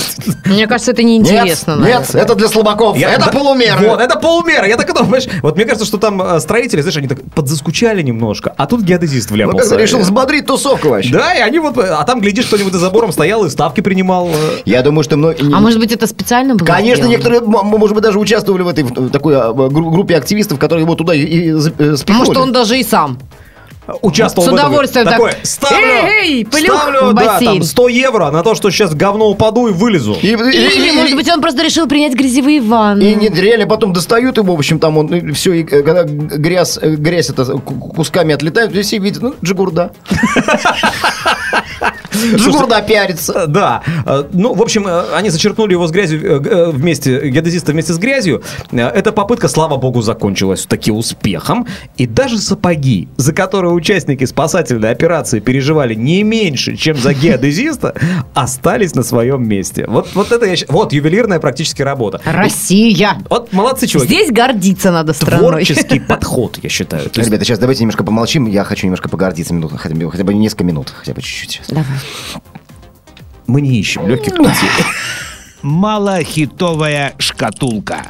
Мне 0.46 0.66
кажется, 0.66 0.92
это 0.92 1.02
неинтересно. 1.02 1.72
Нет, 1.72 1.80
наверное. 1.80 2.22
это 2.22 2.34
для 2.34 2.48
слабаков, 2.48 2.96
Я- 2.96 3.10
это 3.12 3.26
да, 3.26 3.32
полумера. 3.32 3.78
Вот, 3.78 4.00
это 4.00 4.18
полумера. 4.18 4.66
Я 4.66 4.76
так 4.76 4.88
и 4.90 4.92
думаю, 4.92 5.08
знаешь, 5.20 5.40
вот 5.42 5.56
мне 5.56 5.64
кажется, 5.64 5.86
что 5.86 5.98
там 5.98 6.20
э, 6.22 6.40
строители, 6.40 6.80
знаешь, 6.80 6.96
они 6.96 7.08
так 7.08 7.18
подзаскучали 7.34 8.02
немножко, 8.02 8.52
а 8.56 8.66
тут 8.66 8.82
геодезист 8.82 9.30
Ну, 9.30 9.36
вляпался. 9.36 9.70
как 9.70 9.78
решил 9.80 10.00
взбодрить 10.00 10.46
тусовку 10.46 10.88
вообще. 10.90 11.12
Да, 11.12 11.34
и 11.34 11.40
они 11.40 11.58
вот, 11.58 11.78
э, 11.78 11.82
а 11.88 12.04
там, 12.04 12.20
глядишь, 12.20 12.46
кто-нибудь 12.46 12.72
за 12.72 12.78
забором 12.78 13.12
стоял 13.12 13.44
и 13.44 13.50
ставки 13.50 13.80
принимал. 13.80 14.28
Я 14.64 14.82
думаю, 14.82 15.02
что 15.04 15.16
многие... 15.16 15.52
А 15.54 15.60
может 15.60 15.78
быть, 15.78 15.92
это 15.92 16.06
специально 16.06 16.54
было 16.54 16.66
Конечно, 16.66 17.06
некоторые, 17.06 17.40
может 17.42 17.94
быть, 17.94 18.02
даже 18.04 18.18
участвовали 18.18 18.62
в 18.62 18.68
этой 18.68 18.84
в 18.84 19.10
такой 19.10 19.36
а, 19.36 19.52
гру- 19.52 19.90
группе 19.90 20.16
активистов, 20.16 20.41
которые 20.58 20.84
его 20.84 20.94
туда 20.94 21.14
и, 21.14 21.20
и 21.22 21.48
э, 21.50 21.96
спихнули. 21.96 22.18
Может, 22.26 22.36
он 22.36 22.52
даже 22.52 22.78
и 22.78 22.82
сам. 22.84 23.18
Участвовал 24.00 24.46
С 24.46 24.50
в 24.52 24.54
этом. 24.54 24.68
удовольствием 24.68 25.04
так, 25.06 25.14
Такой, 25.16 25.32
ставлю, 25.42 25.76
«Эй, 25.86 26.46
эй, 26.46 26.46
ставлю, 26.52 27.06
в 27.06 27.14
да, 27.14 27.24
бассейн». 27.32 27.52
там 27.54 27.62
100 27.64 27.88
евро 27.88 28.30
на 28.30 28.44
то, 28.44 28.54
что 28.54 28.70
сейчас 28.70 28.94
говно 28.94 29.28
упаду 29.28 29.66
и 29.66 29.72
вылезу. 29.72 30.16
И, 30.22 30.28
и- 30.28 30.30
Или, 30.34 30.88
и- 30.90 30.92
может 30.92 31.16
быть, 31.16 31.28
он 31.28 31.40
просто 31.40 31.64
решил 31.64 31.88
принять 31.88 32.12
грязевые 32.14 32.60
ванны. 32.60 33.02
и 33.02 33.14
нет, 33.16 33.36
реально 33.36 33.66
потом 33.66 33.92
достают 33.92 34.36
его, 34.36 34.54
в 34.54 34.58
общем, 34.58 34.78
там 34.78 34.98
он 34.98 35.34
все, 35.34 35.52
и 35.54 35.62
э, 35.64 35.82
когда 35.82 36.04
грязь, 36.04 36.78
э, 36.80 36.94
грязь 36.94 37.28
это 37.30 37.44
ку- 37.44 37.74
кусками 37.74 38.32
отлетает, 38.32 38.70
все 38.86 38.98
видят, 38.98 39.20
ну, 39.20 39.34
Джигурда. 39.42 39.90
Жгур 42.36 42.66
напиарится. 42.66 43.46
Да. 43.46 43.82
Э, 44.06 44.24
Ну, 44.32 44.54
в 44.54 44.62
общем, 44.62 44.86
э, 44.86 45.14
они 45.14 45.30
зачерпнули 45.30 45.72
его 45.72 45.86
с 45.86 45.90
грязью 45.90 46.20
э, 46.22 46.42
э, 46.44 46.70
вместе, 46.70 47.28
геодезисты 47.30 47.72
вместе 47.72 47.92
с 47.92 47.98
грязью. 47.98 48.42
Э, 48.70 48.88
Эта 48.88 49.12
попытка, 49.12 49.48
слава 49.48 49.76
богу, 49.76 50.02
закончилась 50.02 50.66
таки 50.66 50.90
успехом. 50.90 51.66
И 51.96 52.06
даже 52.06 52.38
сапоги, 52.38 53.08
за 53.16 53.32
которые 53.32 53.72
участники 53.72 54.24
спасательной 54.24 54.90
операции 54.90 55.40
переживали 55.40 55.94
не 55.94 56.22
меньше, 56.22 56.76
чем 56.76 56.96
за 56.96 57.14
геодезиста, 57.14 57.94
остались 58.34 58.94
на 58.94 59.02
своем 59.02 59.46
месте. 59.48 59.84
Вот, 59.88 60.08
вот 60.14 60.32
это 60.32 60.46
я 60.46 60.56
Вот, 60.68 60.92
ювелирная 60.92 61.38
практически 61.40 61.82
работа. 61.82 62.20
Россия. 62.24 63.16
Вот 63.30 63.52
молодцы, 63.52 63.86
чуваки. 63.86 64.08
Здесь 64.08 64.30
гордиться 64.30 64.90
надо 64.92 65.12
страной. 65.12 65.64
Творческий 65.64 66.00
подход, 66.08 66.58
я 66.62 66.68
считаю. 66.68 67.10
Ребята, 67.14 67.44
сейчас 67.44 67.58
давайте 67.58 67.82
немножко 67.82 68.04
помолчим. 68.04 68.46
Я 68.46 68.64
хочу 68.64 68.86
немножко 68.86 69.08
погордиться 69.08 69.54
минуту, 69.54 69.76
хотя 69.78 69.94
бы, 69.94 70.10
хотя 70.10 70.24
бы 70.24 70.34
несколько 70.34 70.64
минут, 70.64 70.92
хотя 70.96 71.12
бы 71.14 71.22
чуть-чуть. 71.22 71.62
Давай. 71.68 71.84
Мы 73.46 73.60
не 73.60 73.78
ищем 73.78 74.06
легких 74.06 74.36
путей. 74.36 74.52
Малохитовая 75.62 77.14
шкатулка. 77.18 78.06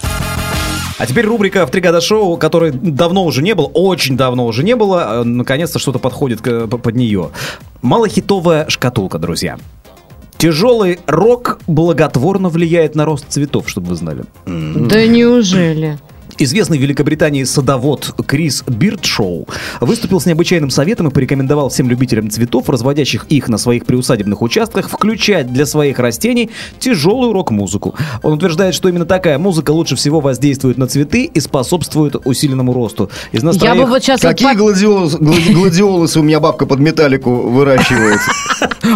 А 0.98 1.06
теперь 1.06 1.26
рубрика 1.26 1.66
в 1.66 1.70
«Три 1.70 1.80
года 1.80 2.00
шоу», 2.00 2.36
которой 2.36 2.70
давно 2.70 3.24
уже 3.24 3.42
не 3.42 3.54
было, 3.54 3.66
очень 3.66 4.16
давно 4.16 4.46
уже 4.46 4.62
не 4.62 4.76
было. 4.76 5.20
э, 5.20 5.24
Наконец-то 5.24 5.78
что-то 5.78 5.98
подходит 5.98 6.40
к- 6.40 6.66
п- 6.68 6.78
под 6.78 6.94
нее. 6.94 7.30
Малохитовая 7.82 8.68
шкатулка, 8.68 9.18
друзья. 9.18 9.58
Тяжелый 10.38 11.00
рок 11.06 11.58
благотворно 11.66 12.48
влияет 12.48 12.94
на 12.94 13.04
рост 13.04 13.26
цветов, 13.28 13.68
чтобы 13.68 13.88
вы 13.88 13.94
знали. 13.96 14.24
Да 14.46 15.06
неужели? 15.06 15.98
Известный 16.38 16.78
в 16.78 16.80
Великобритании 16.80 17.44
садовод 17.44 18.14
Крис 18.26 18.64
Бирдшоу 18.66 19.46
выступил 19.80 20.20
с 20.20 20.26
необычайным 20.26 20.70
советом 20.70 21.08
и 21.08 21.10
порекомендовал 21.10 21.68
всем 21.68 21.88
любителям 21.90 22.30
цветов, 22.30 22.68
разводящих 22.68 23.26
их 23.28 23.48
на 23.48 23.58
своих 23.58 23.84
приусадебных 23.84 24.40
участках, 24.42 24.88
включать 24.88 25.52
для 25.52 25.66
своих 25.66 25.98
растений 25.98 26.50
тяжелую 26.78 27.32
рок-музыку. 27.32 27.94
Он 28.22 28.34
утверждает, 28.34 28.74
что 28.74 28.88
именно 28.88 29.06
такая 29.06 29.38
музыка 29.38 29.70
лучше 29.70 29.96
всего 29.96 30.20
воздействует 30.20 30.78
на 30.78 30.86
цветы 30.86 31.24
и 31.24 31.40
способствует 31.40 32.16
усиленному 32.24 32.72
росту. 32.72 33.10
Из 33.32 33.42
нас 33.42 33.56
Я 33.56 33.74
бы 33.74 33.84
вот 33.84 34.02
сейчас... 34.02 34.20
Какие 34.20 34.54
гладиолусы, 34.54 35.18
гла- 35.18 35.36
гладиолусы 35.52 36.20
у 36.20 36.22
меня 36.22 36.40
бабка 36.40 36.66
под 36.66 36.80
металлику 36.80 37.30
выращивает? 37.30 38.20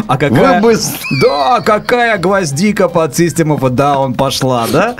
А 0.09 0.19
какая... 0.19 0.61
Вы 0.61 0.73
бы 0.75 0.79
Да, 1.23 1.61
какая 1.61 2.19
гвоздика 2.19 2.89
под 2.89 3.19
System 3.19 3.57
of 3.57 3.65
a 3.65 3.71
Down 3.71 4.15
пошла, 4.15 4.67
да? 4.71 4.97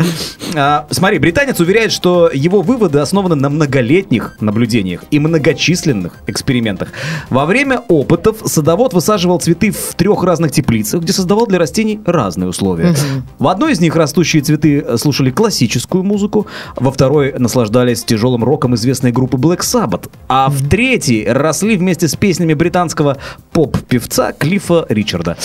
А, 0.55 0.87
смотри, 0.91 1.19
британец 1.19 1.61
уверяет, 1.61 1.93
что 1.93 2.26
его 2.33 2.63
выводы 2.63 2.99
основаны 2.99 3.35
на 3.35 3.49
многолетних 3.49 4.37
наблюдениях 4.41 5.05
и 5.11 5.19
многочисленных 5.19 6.15
экспериментах. 6.27 6.89
Во 7.31 7.47
время 7.47 7.83
опытов 7.89 8.39
садовод 8.45 8.95
высаживал 8.95 9.41
цветы 9.41 9.71
в 9.71 9.95
трех 9.95 10.23
разных 10.25 10.53
теплицах, 10.53 11.03
где 11.03 11.13
создавал 11.13 11.47
для 11.47 11.59
растений 11.59 12.01
разные 12.05 12.49
условия. 12.49 12.95
В 13.39 13.49
одной 13.49 13.73
из 13.73 13.81
них 13.81 13.97
растущие 13.97 14.43
цветы 14.43 14.99
слушали 14.99 15.31
классическую 15.31 16.05
музыку, 16.05 16.47
во 16.77 16.91
второй 16.91 17.35
наслаждались 17.39 18.05
тяжелым 18.05 18.45
роком 18.45 18.75
известной 18.75 19.13
группы 19.13 19.37
Black 19.37 19.61
Sabbath, 19.61 20.09
а 20.29 20.49
в 20.49 20.69
третьей 20.69 21.27
росли 21.27 21.77
вместе 21.77 22.09
с 22.09 22.17
песнями 22.17 22.55
британского 22.55 23.19
поп-певца 23.53 24.33
Клиффа 24.33 24.87
Ричарда. 24.89 25.37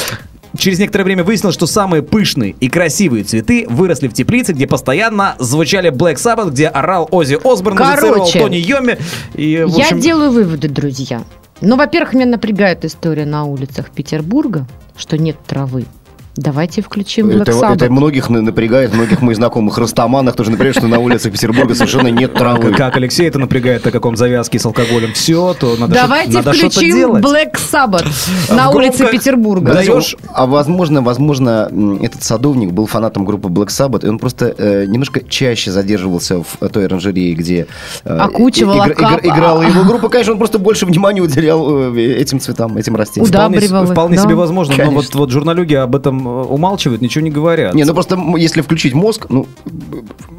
Через 0.58 0.80
некоторое 0.80 1.06
время 1.06 1.24
выяснилось, 1.24 1.56
что 1.56 1.66
самые 1.66 2.04
пышные 2.04 2.56
и 2.60 2.70
красивые 2.70 3.24
цветы 3.24 3.66
выросли 3.70 4.08
в 4.08 4.14
теплице, 4.14 4.54
где 4.54 4.68
постоянно 4.68 5.36
звучали 5.40 5.92
Black 5.92 6.16
Sabbath, 6.16 6.52
где 6.52 6.68
орал 6.68 7.08
Оззи 7.12 7.40
Осборн, 7.44 7.78
Короче, 7.78 8.40
Тони 8.40 8.58
Йоми. 8.58 8.98
И, 9.36 9.64
в 9.64 9.78
Я 9.78 9.86
общем, 9.86 10.00
делаю 10.00 10.32
выводы, 10.32 10.68
друзья. 10.68 11.24
Ну, 11.62 11.76
во-первых, 11.78 12.14
меня 12.14 12.26
напрягает 12.26 12.84
история 12.86 13.26
на 13.26 13.46
улицах 13.46 13.92
Петербурга, 13.92 14.68
что 14.98 15.18
нет 15.18 15.38
травы. 15.46 15.86
Давайте 16.38 16.82
включим 16.82 17.30
Black 17.30 17.42
Это, 17.42 17.52
Sabbath. 17.52 17.74
это 17.76 17.92
многих 17.92 18.30
на- 18.30 18.42
напрягает, 18.42 18.94
многих 18.94 19.22
моих 19.22 19.36
знакомых 19.36 19.78
растаманах 19.78 20.34
тоже 20.36 20.50
напрягает, 20.52 20.78
что 20.78 20.88
на 20.88 20.98
улицах 21.00 21.34
Петербурга 21.34 21.76
совершенно 21.76 22.08
нет 22.08 22.34
травы. 22.34 22.72
Как 22.74 22.96
Алексей 22.96 23.28
это 23.28 23.38
напрягает, 23.38 23.84
так 23.84 23.92
как 23.92 24.06
он 24.06 24.16
в 24.16 24.18
завязке 24.18 24.58
с 24.58 24.66
алкоголем 24.66 25.12
все, 25.14 25.54
то 25.60 25.76
надо, 25.78 25.94
что- 25.94 26.04
Давайте 26.04 26.32
надо 26.32 26.54
что-то 26.54 26.72
включим 26.76 26.96
делать. 26.96 27.24
Black 27.24 27.54
Sabbath 27.56 28.08
на 28.56 28.70
улице 28.70 29.00
громко- 29.00 29.12
Петербурга. 29.12 29.74
Да. 29.74 29.84
даешь- 29.84 30.16
А 30.34 30.46
возможно, 30.46 31.02
возможно, 31.02 31.70
этот 32.02 32.24
садовник 32.24 32.72
был 32.72 32.86
фанатом 32.86 33.26
группы 33.26 33.50
Black 33.50 33.68
Sabbath, 33.68 34.06
и 34.06 34.10
он 34.10 34.18
просто 34.18 34.56
э, 34.58 34.86
немножко 34.88 35.20
чаще 35.28 35.70
задерживался 35.72 36.44
в 36.44 36.70
той 36.70 36.86
оранжерее, 36.86 37.34
где 37.36 37.68
э, 38.06 38.18
Окучивал, 38.18 38.78
игра- 38.78 38.94
игра- 38.94 39.08
окап- 39.18 39.26
играла 39.26 39.62
его 39.64 39.84
группа. 39.84 40.08
Конечно, 40.08 40.32
он 40.32 40.40
просто 40.40 40.60
больше 40.60 40.86
внимания 40.86 41.20
уделял 41.22 41.94
э, 41.94 42.02
этим 42.02 42.40
цветам, 42.40 42.78
этим 42.78 42.96
растениям. 42.96 43.30
Уда- 43.30 43.40
Вполне, 43.42 43.58
Удабривал 43.58 43.84
их, 43.84 43.92
вполне 43.92 44.16
да. 44.16 44.24
себе 44.24 44.36
возможно, 44.36 44.74
но 44.74 44.78
Конечно. 44.78 44.96
вот, 45.02 45.16
вот 45.16 45.30
журналюги 45.32 45.74
об 45.74 45.94
этом 45.94 46.21
умалчивают, 46.28 47.02
ничего 47.02 47.24
не 47.24 47.32
говорят. 47.32 47.74
Не, 47.74 47.84
ну 47.84 47.94
просто 47.94 48.18
если 48.38 48.62
включить 48.62 48.94
мозг, 48.94 49.28
ну, 49.30 49.48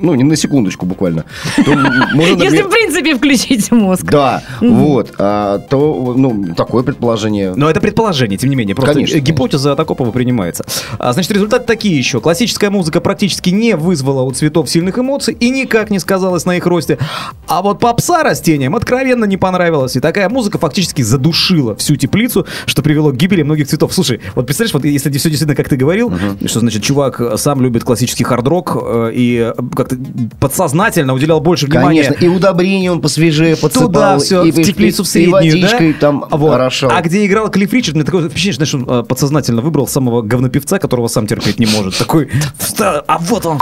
ну 0.02 0.14
не 0.14 0.24
на 0.24 0.36
секундочку 0.36 0.86
буквально, 0.86 1.24
то 1.64 1.74
можно, 2.14 2.42
Если, 2.42 2.62
в 2.62 2.68
принципе, 2.68 3.16
включить 3.16 3.70
мозг. 3.70 4.04
Да, 4.04 4.42
вот, 4.60 5.14
а, 5.18 5.58
то, 5.58 6.14
ну, 6.16 6.54
такое 6.54 6.82
предположение. 6.82 7.54
Но 7.54 7.70
это 7.70 7.80
предположение, 7.80 8.36
тем 8.36 8.50
не 8.50 8.56
менее. 8.56 8.74
Просто 8.74 9.00
гипотеза 9.20 9.72
от 9.72 9.80
Акопова 9.80 10.10
принимается. 10.10 10.64
А, 10.98 11.12
значит, 11.12 11.30
результаты 11.30 11.66
такие 11.66 11.96
еще. 11.96 12.20
Классическая 12.20 12.70
музыка 12.70 13.00
практически 13.00 13.50
не 13.50 13.76
вызвала 13.76 14.22
у 14.22 14.32
цветов 14.32 14.68
сильных 14.68 14.98
эмоций 14.98 15.36
и 15.38 15.50
никак 15.50 15.90
не 15.90 15.98
сказалась 15.98 16.44
на 16.44 16.56
их 16.56 16.66
росте. 16.66 16.98
А 17.46 17.62
вот 17.62 17.78
попса 17.78 18.22
растениям 18.22 18.74
откровенно 18.74 19.24
не 19.24 19.36
понравилась. 19.36 19.96
И 19.96 20.00
такая 20.00 20.28
музыка 20.28 20.58
фактически 20.58 21.02
задушила 21.02 21.76
всю 21.76 21.96
теплицу, 21.96 22.46
что 22.66 22.82
привело 22.82 23.12
к 23.12 23.16
гибели 23.16 23.42
многих 23.42 23.68
цветов. 23.68 23.92
Слушай, 23.94 24.20
вот 24.34 24.46
представляешь, 24.46 24.74
вот 24.74 24.84
если 24.84 25.10
все 25.10 25.30
действительно, 25.30 25.54
как 25.54 25.68
ты 25.68 25.76
говорил, 25.76 26.12
что, 26.46 26.60
значит, 26.60 26.82
чувак 26.82 27.20
сам 27.36 27.60
любит 27.62 27.84
классический 27.84 28.24
хард-рок 28.24 28.76
э, 28.82 29.12
и 29.14 29.52
э, 29.56 29.62
как-то 29.74 29.91
подсознательно 30.40 31.14
уделял 31.14 31.40
больше 31.40 31.66
внимания 31.66 32.04
Конечно, 32.04 32.24
и 32.24 32.28
удобрение 32.28 32.90
он 32.92 33.00
посвежее 33.00 33.56
подсыпал. 33.56 33.88
Туда 33.88 34.18
все, 34.18 34.42
и, 34.44 34.50
в 34.50 34.62
теплицу 34.62 35.04
в 35.04 35.06
и 35.06 35.10
среднюю, 35.10 35.32
водичкой 35.32 35.92
да? 35.94 35.98
там 35.98 36.24
Вот. 36.30 36.54
орошал. 36.54 36.90
А 36.92 37.00
где 37.02 37.24
играл 37.26 37.50
Клифф 37.50 37.72
Ричард, 37.72 37.96
мне 37.96 38.04
такое 38.04 38.28
впечатление, 38.28 38.66
что 38.66 38.78
он 38.78 38.88
э, 38.88 39.02
подсознательно 39.04 39.62
выбрал 39.62 39.86
самого 39.86 40.22
говнопевца, 40.22 40.78
которого 40.78 41.08
сам 41.08 41.26
терпеть 41.26 41.58
не 41.58 41.66
может. 41.66 41.98
Такой, 41.98 42.28
«Вста- 42.58 43.02
а 43.06 43.18
вот 43.18 43.46
он, 43.46 43.58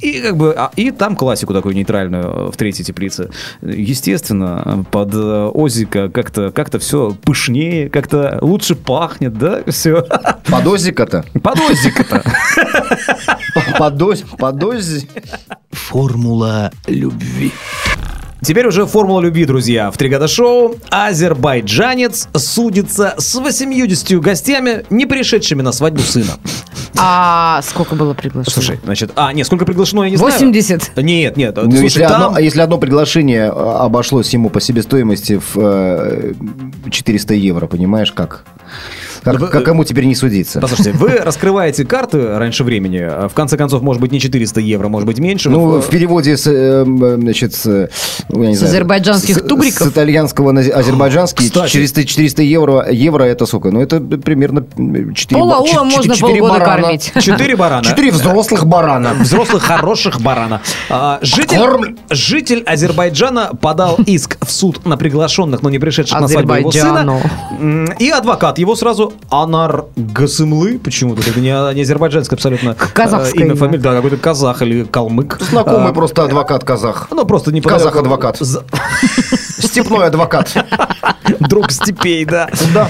и 0.00 0.20
как 0.20 0.36
бы, 0.36 0.52
а- 0.56 0.70
и 0.76 0.90
там 0.90 1.16
классику 1.16 1.52
такую 1.54 1.74
нейтральную 1.74 2.24
э, 2.24 2.50
в 2.50 2.56
третьей 2.56 2.84
теплице. 2.84 3.30
Естественно, 3.62 4.84
под 4.90 5.14
э, 5.14 5.50
Озика 5.54 6.08
как-то 6.08 6.50
как 6.50 6.76
все 6.78 7.12
пышнее, 7.24 7.88
как-то 7.88 8.38
лучше 8.42 8.74
пахнет, 8.74 9.34
да, 9.38 9.62
все. 9.68 10.04
Подозика-то? 10.50 11.24
Под 11.42 11.58
Озика-то. 11.60 12.22
Подоз, 13.78 14.24
подоз. 14.38 15.06
Формула 15.70 16.70
любви. 16.86 17.52
Теперь 18.44 18.66
уже 18.66 18.84
формула 18.84 19.22
любви, 19.22 19.46
друзья. 19.46 19.90
В 19.90 19.96
три 19.96 20.10
года 20.10 20.28
шоу 20.28 20.76
азербайджанец 20.90 22.28
судится 22.36 23.14
с 23.16 23.34
80 23.34 24.20
гостями, 24.20 24.84
не 24.90 25.06
пришедшими 25.06 25.62
на 25.62 25.72
свадьбу 25.72 26.02
сына. 26.02 26.32
А 26.96 27.62
сколько 27.62 27.94
было 27.94 28.12
приглашено? 28.12 28.52
Слушай, 28.52 28.80
значит, 28.84 29.12
а, 29.16 29.32
нет, 29.32 29.46
сколько 29.46 29.64
приглашено, 29.64 30.02
я 30.02 30.10
не 30.10 30.16
знаю. 30.16 30.32
80. 30.32 30.96
Нет, 30.98 31.36
нет, 31.38 31.56
Ну, 31.56 31.70
слушай, 31.70 31.84
если, 31.84 32.06
там... 32.06 32.22
одно, 32.22 32.38
если 32.38 32.60
одно 32.60 32.76
приглашение 32.76 33.50
а, 33.50 33.84
обошлось 33.86 34.28
ему 34.34 34.50
по 34.50 34.60
себестоимости 34.60 35.40
в 35.40 35.56
э, 35.56 36.34
400 36.90 37.34
евро, 37.34 37.66
понимаешь, 37.66 38.12
как? 38.12 38.44
Как, 39.24 39.40
Вы- 39.40 39.48
как 39.48 39.64
кому 39.64 39.84
теперь 39.84 40.04
не 40.04 40.14
судиться? 40.14 40.60
Послушайте, 40.60 40.92
вы 40.92 41.08
раскрываете 41.24 41.84
карты 41.84 42.36
раньше 42.38 42.62
времени. 42.64 43.28
В 43.28 43.32
конце 43.34 43.56
концов, 43.56 43.82
может 43.82 44.00
быть, 44.02 44.12
не 44.12 44.20
400 44.20 44.60
евро, 44.60 44.88
может 44.88 45.06
быть, 45.06 45.18
меньше. 45.18 45.48
Ну, 45.50 45.80
В- 45.80 45.88
переводе 45.88 46.36
с, 46.36 46.46
э, 46.46 46.84
значит, 46.84 47.54
с, 47.54 47.66
э, 47.66 47.88
ну, 48.28 48.42
я 48.42 48.48
не 48.50 48.54
С 48.54 48.58
знаю, 48.58 48.72
азербайджанских 48.72 49.36
с- 49.38 49.42
тугриков? 49.42 49.88
С 49.88 49.90
итальянского 49.90 50.52
на 50.52 50.60
азербайджанский 50.60 51.46
Кстати. 51.46 51.72
400, 51.72 52.04
400 52.04 52.42
евро, 52.42 52.86
евро 52.90 53.22
это 53.24 53.46
сколько? 53.46 53.70
Ну, 53.70 53.80
это 53.80 53.98
примерно 54.00 54.62
4 55.14 55.40
Полаула 55.40 55.84
можно 55.84 56.14
полгода 56.16 56.60
кормить. 56.60 57.12
Четыре 57.20 57.56
барана. 57.56 57.82
Четыре 57.84 58.10
взрослых 58.10 58.66
барана. 58.66 59.14
Взрослых 59.20 59.62
хороших 59.62 60.20
барана. 60.20 60.60
А, 60.90 61.18
житель, 61.22 61.56
Кормлю. 61.58 61.96
житель 62.10 62.62
Азербайджана 62.66 63.52
подал 63.58 63.96
иск 64.06 64.36
в 64.44 64.50
суд 64.52 64.84
на 64.84 64.96
приглашенных, 64.98 65.62
но 65.62 65.70
не 65.70 65.78
пришедших 65.78 66.20
на 66.20 66.28
свадьбу 66.28 66.54
его 66.56 66.70
сына. 66.70 67.20
И 67.98 68.10
адвокат 68.10 68.58
его 68.58 68.76
сразу 68.76 69.13
Анар 69.30 69.84
Гасымлы, 69.96 70.78
почему-то 70.78 71.22
это 71.28 71.40
не, 71.40 71.74
не 71.74 71.82
азербайджанское 71.82 72.36
абсолютно 72.36 72.74
Казахское 72.74 73.42
э, 73.42 73.44
имя, 73.44 73.52
имя. 73.52 73.56
фамилия, 73.56 73.82
да, 73.82 73.94
какой-то 73.94 74.16
казах 74.16 74.62
или 74.62 74.84
калмык. 74.84 75.38
Знакомый 75.40 75.90
А, 75.90 75.92
просто 75.92 76.24
адвокат 76.24 76.64
казах. 76.64 77.08
Ну, 77.10 77.24
просто 77.24 77.52
не 77.52 77.60
Казах-адвокат. 77.60 78.38
За- 78.40 78.64
Степной 79.58 80.06
адвокат. 80.06 80.52
Друг 81.40 81.70
степей, 81.72 82.24
да. 82.24 82.48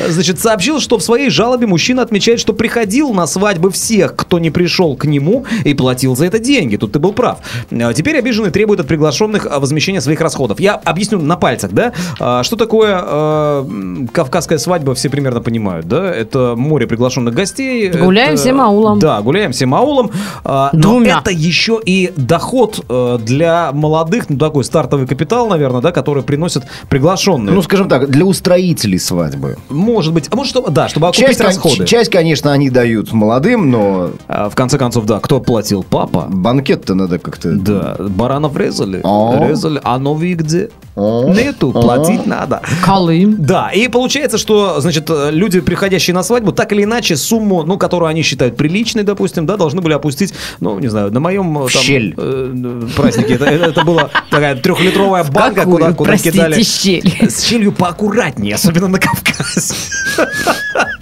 Значит, 0.08 0.40
сообщил, 0.40 0.80
что 0.80 0.98
в 0.98 1.02
своей 1.02 1.30
жалобе 1.30 1.66
мужчина 1.66 2.02
отмечает, 2.02 2.40
что 2.40 2.52
приходил 2.52 3.12
на 3.12 3.26
свадьбы 3.26 3.70
всех, 3.70 4.16
кто 4.16 4.38
не 4.38 4.50
пришел 4.50 4.96
к 4.96 5.04
нему 5.04 5.44
и 5.64 5.74
платил 5.74 6.16
за 6.16 6.26
это 6.26 6.38
деньги. 6.38 6.76
Тут 6.76 6.92
ты 6.92 6.98
был 6.98 7.12
прав. 7.12 7.38
А 7.70 7.92
Теперь 7.94 8.18
обиженный 8.18 8.50
требует 8.50 8.80
от 8.80 8.86
приглашенных 8.88 9.46
а, 9.50 9.60
возмещения 9.60 10.00
своих 10.00 10.20
расходов. 10.20 10.60
Я 10.60 10.74
объясню 10.74 11.20
на 11.20 11.36
пальцах, 11.36 11.72
да? 11.72 11.92
А, 12.20 12.42
Что 12.42 12.56
такое 12.56 12.96
м, 12.98 14.08
кавказская 14.12 14.58
свадьба, 14.58 14.94
все 14.94 15.08
примерно 15.10 15.40
понимают, 15.40 15.86
да? 15.86 16.12
Это 16.12 16.54
море 16.56 16.86
приглашенных 16.86 17.34
гостей. 17.34 17.88
Гуляем 17.90 18.34
Это- 18.34 18.42
всем 18.42 18.60
аулом. 18.60 18.98
Да, 18.98 19.20
гуляем 19.22 19.52
всем 19.52 19.74
аулом. 19.74 20.10
А, 20.44 20.70
Но 20.72 20.80
Двумя. 20.82 21.18
это 21.20 21.30
еще 21.30 21.80
и 21.84 22.12
доход 22.16 22.84
э, 22.88 23.18
для 23.22 23.70
молодых, 23.72 24.28
ну 24.28 24.36
такой 24.38 24.64
стартовый 24.64 25.06
капитал, 25.06 25.46
наверное, 25.48 25.80
да, 25.80 25.92
который 25.92 26.22
приносят 26.22 26.64
приглашенные. 26.88 27.54
Ну, 27.54 27.62
скажем 27.62 27.88
так, 27.88 28.08
для 28.10 28.23
устроителей 28.24 28.98
свадьбы. 28.98 29.56
может 29.68 30.12
быть, 30.12 30.28
а 30.30 30.36
может, 30.36 30.50
чтобы, 30.50 30.70
да, 30.70 30.88
чтобы 30.88 31.08
окупить 31.08 31.26
Часть, 31.28 31.40
расходы. 31.40 31.86
часть, 31.86 32.10
конечно, 32.10 32.52
они 32.52 32.70
дают 32.70 33.12
молодым, 33.12 33.70
но 33.70 34.10
А, 34.28 34.48
в 34.50 34.54
конце 34.54 34.78
концов, 34.78 35.04
да, 35.06 35.20
кто 35.20 35.40
платил? 35.40 35.84
Папа. 35.88 36.26
банкет-то 36.28 36.94
надо 36.94 37.18
как-то... 37.18 37.52
Да, 37.52 37.96
баранов 37.98 38.56
резали, 38.56 39.00
О. 39.04 39.46
резали, 39.48 39.80
а 39.84 39.98
новые 39.98 40.34
где? 40.34 40.70
О. 40.96 41.28
Нету, 41.32 41.70
О. 41.74 41.80
платить 41.82 42.26
надо. 42.26 42.60
Колым. 42.84 43.36
Да, 43.44 43.70
и 43.70 43.88
получается, 43.88 44.38
что, 44.38 44.80
значит, 44.80 45.06
э, 45.10 45.30
люди, 45.32 45.60
приходящие 45.60 46.14
на 46.14 46.22
свадьбу, 46.22 46.52
так 46.52 46.72
или 46.72 46.84
иначе, 46.84 47.16
сумму, 47.16 47.64
ну, 47.64 47.76
которую 47.78 48.08
они 48.08 48.22
считают 48.22 48.56
приличной, 48.56 49.02
допустим, 49.02 49.44
да, 49.46 49.56
должны 49.56 49.80
были 49.80 49.92
опустить, 49.94 50.32
ну, 50.60 50.78
не 50.78 50.88
знаю, 50.88 51.10
на 51.12 51.18
моем 51.20 51.58
э, 51.58 51.66
В 51.66 51.72
там, 51.72 51.82
щель. 51.82 52.14
э, 52.16 52.82
празднике. 52.96 53.34
Это, 53.34 53.44
это 53.46 53.84
была 53.84 54.10
такая 54.30 54.54
трехлитровая 54.56 55.24
банка, 55.24 55.64
куда, 55.64 55.92
куда 55.92 56.10
простите, 56.10 56.36
кидали. 56.38 56.62
щель? 56.62 57.12
С 57.28 57.42
щелью 57.44 57.72
поаккуратнее, 57.72 58.13
особенно 58.52 58.88
на 58.88 58.98
Кавказе. 58.98 59.74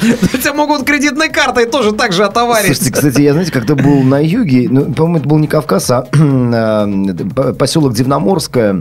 Тебя 0.00 0.54
могут 0.54 0.84
кредитной 0.84 1.28
картой 1.28 1.66
тоже 1.66 1.92
так 1.92 2.12
же 2.12 2.24
отоварить. 2.24 2.66
Слушайте, 2.76 2.92
кстати, 2.92 3.20
я, 3.20 3.32
знаете, 3.32 3.52
как-то 3.52 3.74
был 3.76 4.02
на 4.02 4.22
юге, 4.22 4.68
ну, 4.68 4.92
по-моему, 4.92 5.18
это 5.18 5.28
был 5.28 5.38
не 5.38 5.46
Кавказ, 5.46 5.90
а 5.90 6.02
п- 7.36 7.52
поселок 7.54 7.94
Дивноморское. 7.94 8.80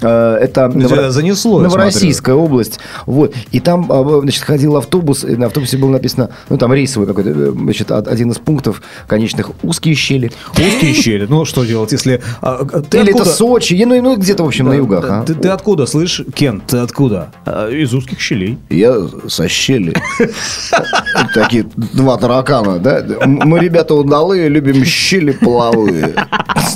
Э, 0.00 0.36
Это 0.40 0.68
Ново- 0.68 1.10
занесло, 1.10 1.60
Новороссийская 1.60 2.34
область. 2.34 2.78
Вот. 3.06 3.34
И 3.50 3.60
там, 3.60 3.90
э, 3.90 4.20
значит, 4.22 4.42
ходил 4.44 4.76
автобус, 4.76 5.24
и 5.24 5.36
на 5.36 5.46
автобусе 5.46 5.76
было 5.76 5.90
написано, 5.90 6.30
ну, 6.48 6.56
там 6.58 6.72
рейсовый 6.72 7.06
какой-то, 7.08 7.30
э, 7.30 7.52
значит, 7.52 7.90
од- 7.90 8.08
один 8.08 8.30
из 8.30 8.38
пунктов 8.38 8.82
конечных 9.06 9.50
узкие 9.62 9.94
щели. 9.94 10.30
Узкие 10.52 10.94
щели. 10.94 11.26
Ну, 11.28 11.44
что 11.44 11.64
делать, 11.64 11.92
если... 11.92 12.22
а, 12.40 12.60
а, 12.72 12.80
Ты 12.82 12.98
Или 12.98 13.10
откуда? 13.10 13.24
это 13.24 13.32
Сочи, 13.32 13.84
ну, 13.84 13.94
и, 13.94 14.00
ну, 14.00 14.16
где-то, 14.16 14.44
в 14.44 14.46
общем, 14.46 14.66
на 14.68 14.74
югах. 14.74 15.04
а. 15.08 15.24
Ты, 15.24 15.34
ты 15.34 15.48
откуда, 15.48 15.86
слышь, 15.86 16.22
Кен, 16.34 16.60
ты 16.66 16.78
откуда? 16.78 17.32
А, 17.44 17.68
Из 17.68 17.92
узких 17.92 18.20
щелей. 18.20 18.58
Я 18.70 18.94
со 19.28 19.48
щели. 19.48 19.94
Такие 21.34 21.64
два 21.76 22.16
таракана, 22.16 22.78
да? 22.78 23.02
Мы, 23.26 23.58
ребята, 23.58 23.94
удалые, 23.94 24.48
любим 24.48 24.84
щели 24.84 25.32
половые. 25.32 26.14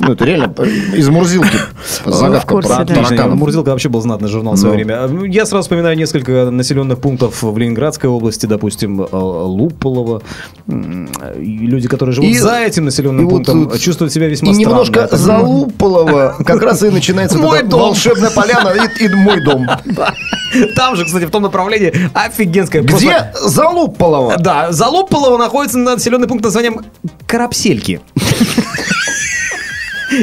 Ну, 0.00 0.12
это 0.12 0.24
реально 0.24 0.54
из 0.94 1.08
Мурзилки. 1.08 1.58
Загадка 2.06 2.56
про. 2.56 2.84
Тараканов. 3.16 3.38
Мурзилка 3.38 3.70
вообще 3.70 3.88
был 3.88 4.00
знатный 4.00 4.28
журнал 4.28 4.54
в 4.54 4.58
свое 4.58 4.72
Ну. 4.84 4.84
время. 5.08 5.28
Я 5.32 5.46
сразу 5.46 5.62
вспоминаю 5.62 5.96
несколько 5.96 6.50
населенных 6.50 6.98
пунктов 7.00 7.42
в 7.42 7.56
Ленинградской 7.58 8.08
области, 8.10 8.46
допустим, 8.46 9.02
э, 9.02 9.06
Луполово. 9.12 10.22
Люди, 11.36 11.88
которые 11.88 12.14
живут 12.14 12.30
И- 12.30 12.38
за 12.38 12.58
этим 12.60 12.84
населенным 12.86 13.20
и 13.22 13.24
вот 13.24 13.30
пунктом, 13.36 13.68
тут- 13.70 13.80
чувствуют 13.80 14.12
себя 14.12 14.28
весьма 14.28 14.50
И 14.50 14.54
странно. 14.54 14.68
немножко 14.70 15.00
Это- 15.00 15.16
Залуполово 15.16 16.36
как 16.44 16.62
раз 16.62 16.82
и 16.82 16.90
начинается 16.90 17.38
вот 17.38 17.46
Мой 17.46 17.62
дом. 17.62 17.80
волшебная 17.80 18.30
поляна 18.30 18.70
и, 18.98 19.04
и 19.04 19.08
мой 19.14 19.42
дом. 19.44 19.66
Там 20.76 20.96
же, 20.96 21.04
кстати, 21.06 21.24
в 21.24 21.30
том 21.30 21.42
направлении 21.42 21.92
офигенская. 22.14 22.82
Где 22.82 23.32
Залуполово? 23.42 24.36
Да, 24.38 24.70
Залуполово 24.72 25.38
находится 25.38 25.78
на 25.78 25.94
населенный 25.94 26.28
пункт 26.28 26.44
названием 26.44 26.80
Карапсельки. 27.26 28.00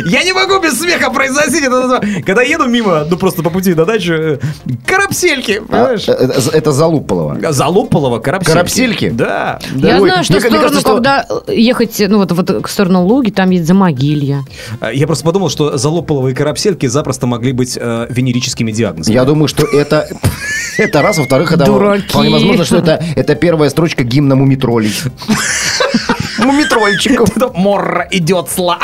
Я 0.05 0.23
не 0.23 0.33
могу 0.33 0.59
без 0.59 0.79
смеха 0.79 1.09
произносить 1.11 1.63
это 1.63 1.81
название. 1.81 2.23
Когда 2.23 2.41
еду 2.41 2.65
мимо, 2.67 3.05
ну 3.09 3.17
просто 3.17 3.43
по 3.43 3.49
пути 3.49 3.73
на 3.73 3.85
дачу, 3.85 4.13
э, 4.13 4.39
Карапсельки, 4.85 5.61
А, 5.63 5.71
понимаешь? 5.71 6.07
Это 6.07 6.39
это 6.51 6.71
Залуполово. 6.71 7.51
Залуполово, 7.51 8.19
Карапсельки. 8.19 8.53
Карапсельки? 8.53 9.09
Да. 9.09 9.59
Я 9.75 9.99
знаю, 9.99 10.23
что 10.23 10.37
в 10.37 10.41
сторону, 10.41 10.81
когда 10.81 11.25
ехать, 11.47 12.01
ну 12.07 12.17
вот, 12.17 12.31
вот 12.31 12.67
в 12.67 12.71
сторону 12.71 13.03
Луги, 13.05 13.29
там 13.31 13.49
есть 13.49 13.65
Замогилье. 13.65 14.43
А, 14.79 14.91
Я 14.91 15.07
просто 15.07 15.23
подумал, 15.25 15.49
что 15.49 15.77
Залуполово 15.77 16.29
и 16.29 16.33
Карапсельки 16.33 16.85
запросто 16.87 17.27
могли 17.27 17.51
быть 17.51 17.77
э, 17.79 18.07
венерическими 18.09 18.71
диагнозами. 18.71 19.13
Я 19.15 19.25
думаю, 19.25 19.47
что 19.47 19.65
это, 19.65 20.07
это 20.77 21.01
раз. 21.01 21.17
Во-вторых, 21.17 21.51
это 21.51 21.65
Дураки. 21.65 22.07
вполне 22.07 22.29
возможно, 22.29 22.65
что 22.65 22.77
это, 22.77 23.03
это 23.15 23.35
первая 23.35 23.69
строчка 23.69 24.03
гимна 24.03 24.35
мумитролей. 24.35 24.93
Мумитрольчиков. 26.39 27.29
Морра 27.55 28.07
идет 28.11 28.49
сла. 28.49 28.79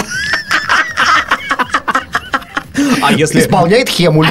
А 3.01 3.13
если, 3.13 3.39
Исполняет 3.39 3.89
Хемуль. 3.89 4.27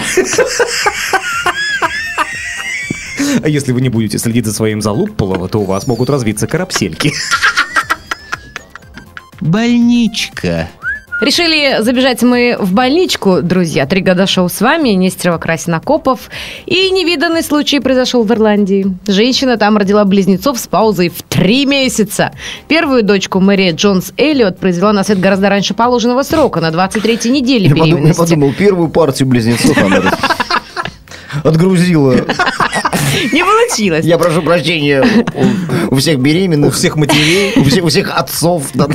а 3.43 3.49
если 3.49 3.73
вы 3.73 3.81
не 3.81 3.89
будете 3.89 4.19
следить 4.19 4.47
за 4.47 4.53
своим 4.53 4.81
Залуполово, 4.83 5.49
то 5.49 5.61
у 5.61 5.65
вас 5.65 5.87
могут 5.87 6.11
развиться 6.11 6.47
карапсельки. 6.47 7.13
Больничка. 9.41 10.69
Решили 11.25 11.83
забежать 11.83 12.23
мы 12.23 12.55
в 12.61 12.75
больничку, 12.75 13.41
друзья. 13.41 13.87
Три 13.87 14.03
года 14.03 14.27
шоу 14.27 14.51
с 14.51 14.61
вами, 14.61 14.91
Нестерова 14.91 15.39
Красинокопов. 15.39 16.29
И 16.67 16.91
невиданный 16.91 17.43
случай 17.43 17.81
произошел 17.81 18.25
в 18.25 18.31
Ирландии. 18.31 18.95
Женщина 19.07 19.57
там 19.57 19.79
родила 19.79 20.05
близнецов 20.05 20.59
с 20.59 20.67
паузой 20.67 21.09
в 21.09 21.23
три 21.23 21.65
месяца. 21.65 22.33
Первую 22.69 23.05
дочку 23.05 23.41
Мэри 23.41 23.71
Джонс 23.71 24.13
Эллиот 24.19 24.59
произвела 24.59 24.93
на 24.93 25.03
свет 25.03 25.19
гораздо 25.19 25.49
раньше 25.49 25.73
положенного 25.73 26.25
срока, 26.25 26.61
на 26.61 26.69
23-й 26.69 27.31
неделе 27.31 27.69
Я 27.69 27.71
подумал, 27.71 27.87
я 27.87 27.95
беременности. 27.95 28.21
подумал, 28.21 28.53
первую 28.53 28.89
партию 28.91 29.27
близнецов 29.27 29.79
она 29.79 30.03
отгрузила. 31.43 32.15
Не 33.33 33.45
получилось. 33.45 34.05
Я 34.05 34.19
прошу 34.19 34.43
прощения 34.43 35.05
у, 35.91 35.95
у 35.95 35.97
всех 35.97 36.19
беременных. 36.19 36.71
У 36.71 36.73
всех 36.75 36.97
матерей. 36.97 37.53
У 37.57 37.65
всех, 37.65 37.85
у 37.85 37.89
всех 37.89 38.11
отцов. 38.17 38.71
да. 38.75 38.87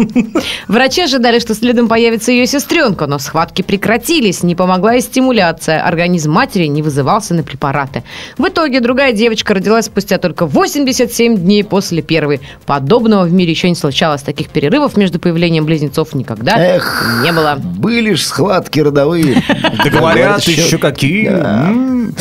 Врачи 0.67 1.02
ожидали, 1.04 1.39
что 1.39 1.56
следом 1.56 1.88
появится 1.88 2.32
ее 2.32 2.45
сестренка, 2.45 3.08
но 3.08 3.17
схватки 3.19 3.62
прекратились, 3.62 4.43
не 4.43 4.56
помогла 4.56 4.95
и 4.95 5.02
стимуляция. 5.02 5.82
Организм 5.84 6.32
матери 6.32 6.65
не 6.65 6.82
вызывался 6.82 7.34
на 7.34 7.43
препараты. 7.43 8.04
В 8.38 8.47
итоге 8.47 8.82
другая 8.82 9.13
девочка 9.13 9.54
родилась 9.54 9.86
спустя 9.86 10.17
только 10.17 10.45
87 10.45 11.38
дней 11.38 11.63
после 11.63 12.02
первой. 12.02 12.41
Подобного 12.65 13.23
в 13.23 13.32
мире 13.34 13.52
еще 13.52 13.69
не 13.69 13.75
случалось. 13.75 14.21
Таких 14.21 14.49
перерывов 14.49 14.97
между 14.97 15.19
появлением 15.19 15.65
близнецов 15.65 16.13
никогда 16.13 16.56
Эх. 16.58 17.21
не 17.23 17.32
было. 17.32 17.56
Были 17.58 18.13
ж 18.15 18.21
схватки 18.21 18.80
родовые. 18.82 19.41
Да 19.84 19.89
говорят, 19.89 20.41
еще- 20.43 20.62
еще 20.62 20.78
какие. 20.78 21.28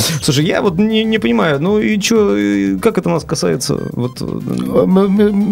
Слушай, 0.23 0.44
я 0.47 0.62
вот 0.62 0.79
не, 0.79 1.05
не 1.05 1.18
понимаю, 1.18 1.61
ну 1.61 1.79
и 1.79 2.01
что, 2.01 2.37
как 2.81 2.99
это 2.99 3.09
нас 3.09 3.25
касается? 3.25 3.79
Вот, 3.92 4.21
э, 4.21 4.25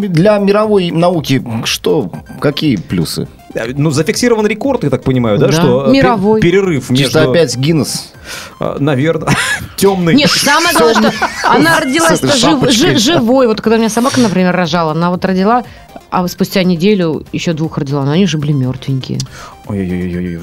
Для 0.09 0.38
мировой 0.38 0.90
науки 0.90 1.42
что? 1.64 2.11
Какие 2.40 2.77
плюсы? 2.77 3.29
ну, 3.75 3.90
зафиксирован 3.90 4.47
рекорд, 4.47 4.85
я 4.85 4.90
так 4.90 5.03
понимаю, 5.03 5.38
да, 5.38 5.47
Да, 5.47 5.53
что 5.53 5.87
э, 5.87 5.90
мировой. 5.90 6.40
пер- 6.40 6.42
перерыв 6.42 6.90
между... 6.90 7.05
Чисто 7.05 7.31
опять 7.31 7.57
Гиннес. 7.57 8.12
Наверное, 8.61 9.31
темный. 9.77 10.14
Нет, 10.14 10.31
самое 10.31 10.77
главное, 10.77 11.11
что 11.12 11.51
она 11.51 11.81
родилась 11.81 12.21
жив- 12.21 12.35
шапочкой. 12.35 12.97
жи- 12.97 12.99
живой. 12.99 13.47
Вот 13.47 13.62
когда 13.62 13.77
у 13.77 13.79
меня 13.79 13.88
собака, 13.88 14.21
например, 14.21 14.55
рожала, 14.55 14.92
она 14.92 15.11
вот 15.11 15.25
родила, 15.25 15.64
а 16.11 16.27
спустя 16.29 16.62
неделю 16.64 17.25
еще 17.33 17.55
двух 17.55 17.79
родила, 17.79 18.05
но 18.05 18.11
они 18.12 18.27
же 18.27 18.37
были 18.37 18.53
мертвенькие. 18.53 19.21
Ой-ой-ой-ой-ой, 19.68 20.40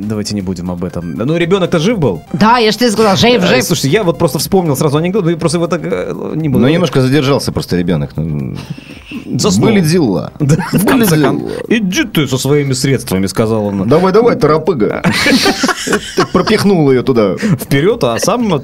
давайте 0.00 0.34
не 0.34 0.42
будем 0.42 0.70
об 0.70 0.84
этом. 0.84 1.14
Ну, 1.14 1.36
ребенок-то 1.36 1.78
жив 1.78 1.98
был? 1.98 2.22
Да, 2.32 2.58
я 2.58 2.72
же 2.72 2.78
тебе 2.78 2.90
сказала, 2.90 3.16
жив, 3.16 3.42
Э, 3.42 3.46
жив. 3.46 3.64
Слушайте, 3.64 3.88
я 3.90 4.02
вот 4.02 4.18
просто 4.18 4.38
вспомнил 4.38 4.76
сразу 4.76 4.98
анекдот, 4.98 5.26
и 5.28 5.34
просто 5.36 5.58
его 5.58 5.66
так 5.68 5.80
э, 5.84 6.32
не 6.34 6.48
буду. 6.48 6.62
Ну, 6.64 6.68
немножко 6.68 7.00
задержался 7.00 7.52
просто 7.52 7.76
ребенок. 7.76 8.10
Ну, 8.16 8.56
Заснул. 9.38 9.68
Были 9.68 9.80
дела. 9.80 10.32
Да, 10.40 10.56
в 10.72 10.86
конце. 10.86 11.16
Иди 11.68 12.04
ты 12.04 12.26
со 12.26 12.36
своими 12.38 12.72
средствами, 12.74 13.26
сказал 13.26 13.66
он. 13.66 13.88
Давай, 13.88 14.12
давай, 14.12 14.36
торопыга. 14.36 15.02
Ты 16.16 16.26
пропихнул 16.32 16.90
ее 16.90 17.02
туда. 17.02 17.36
Вперед, 17.36 18.02
а 18.04 18.18
сам 18.18 18.60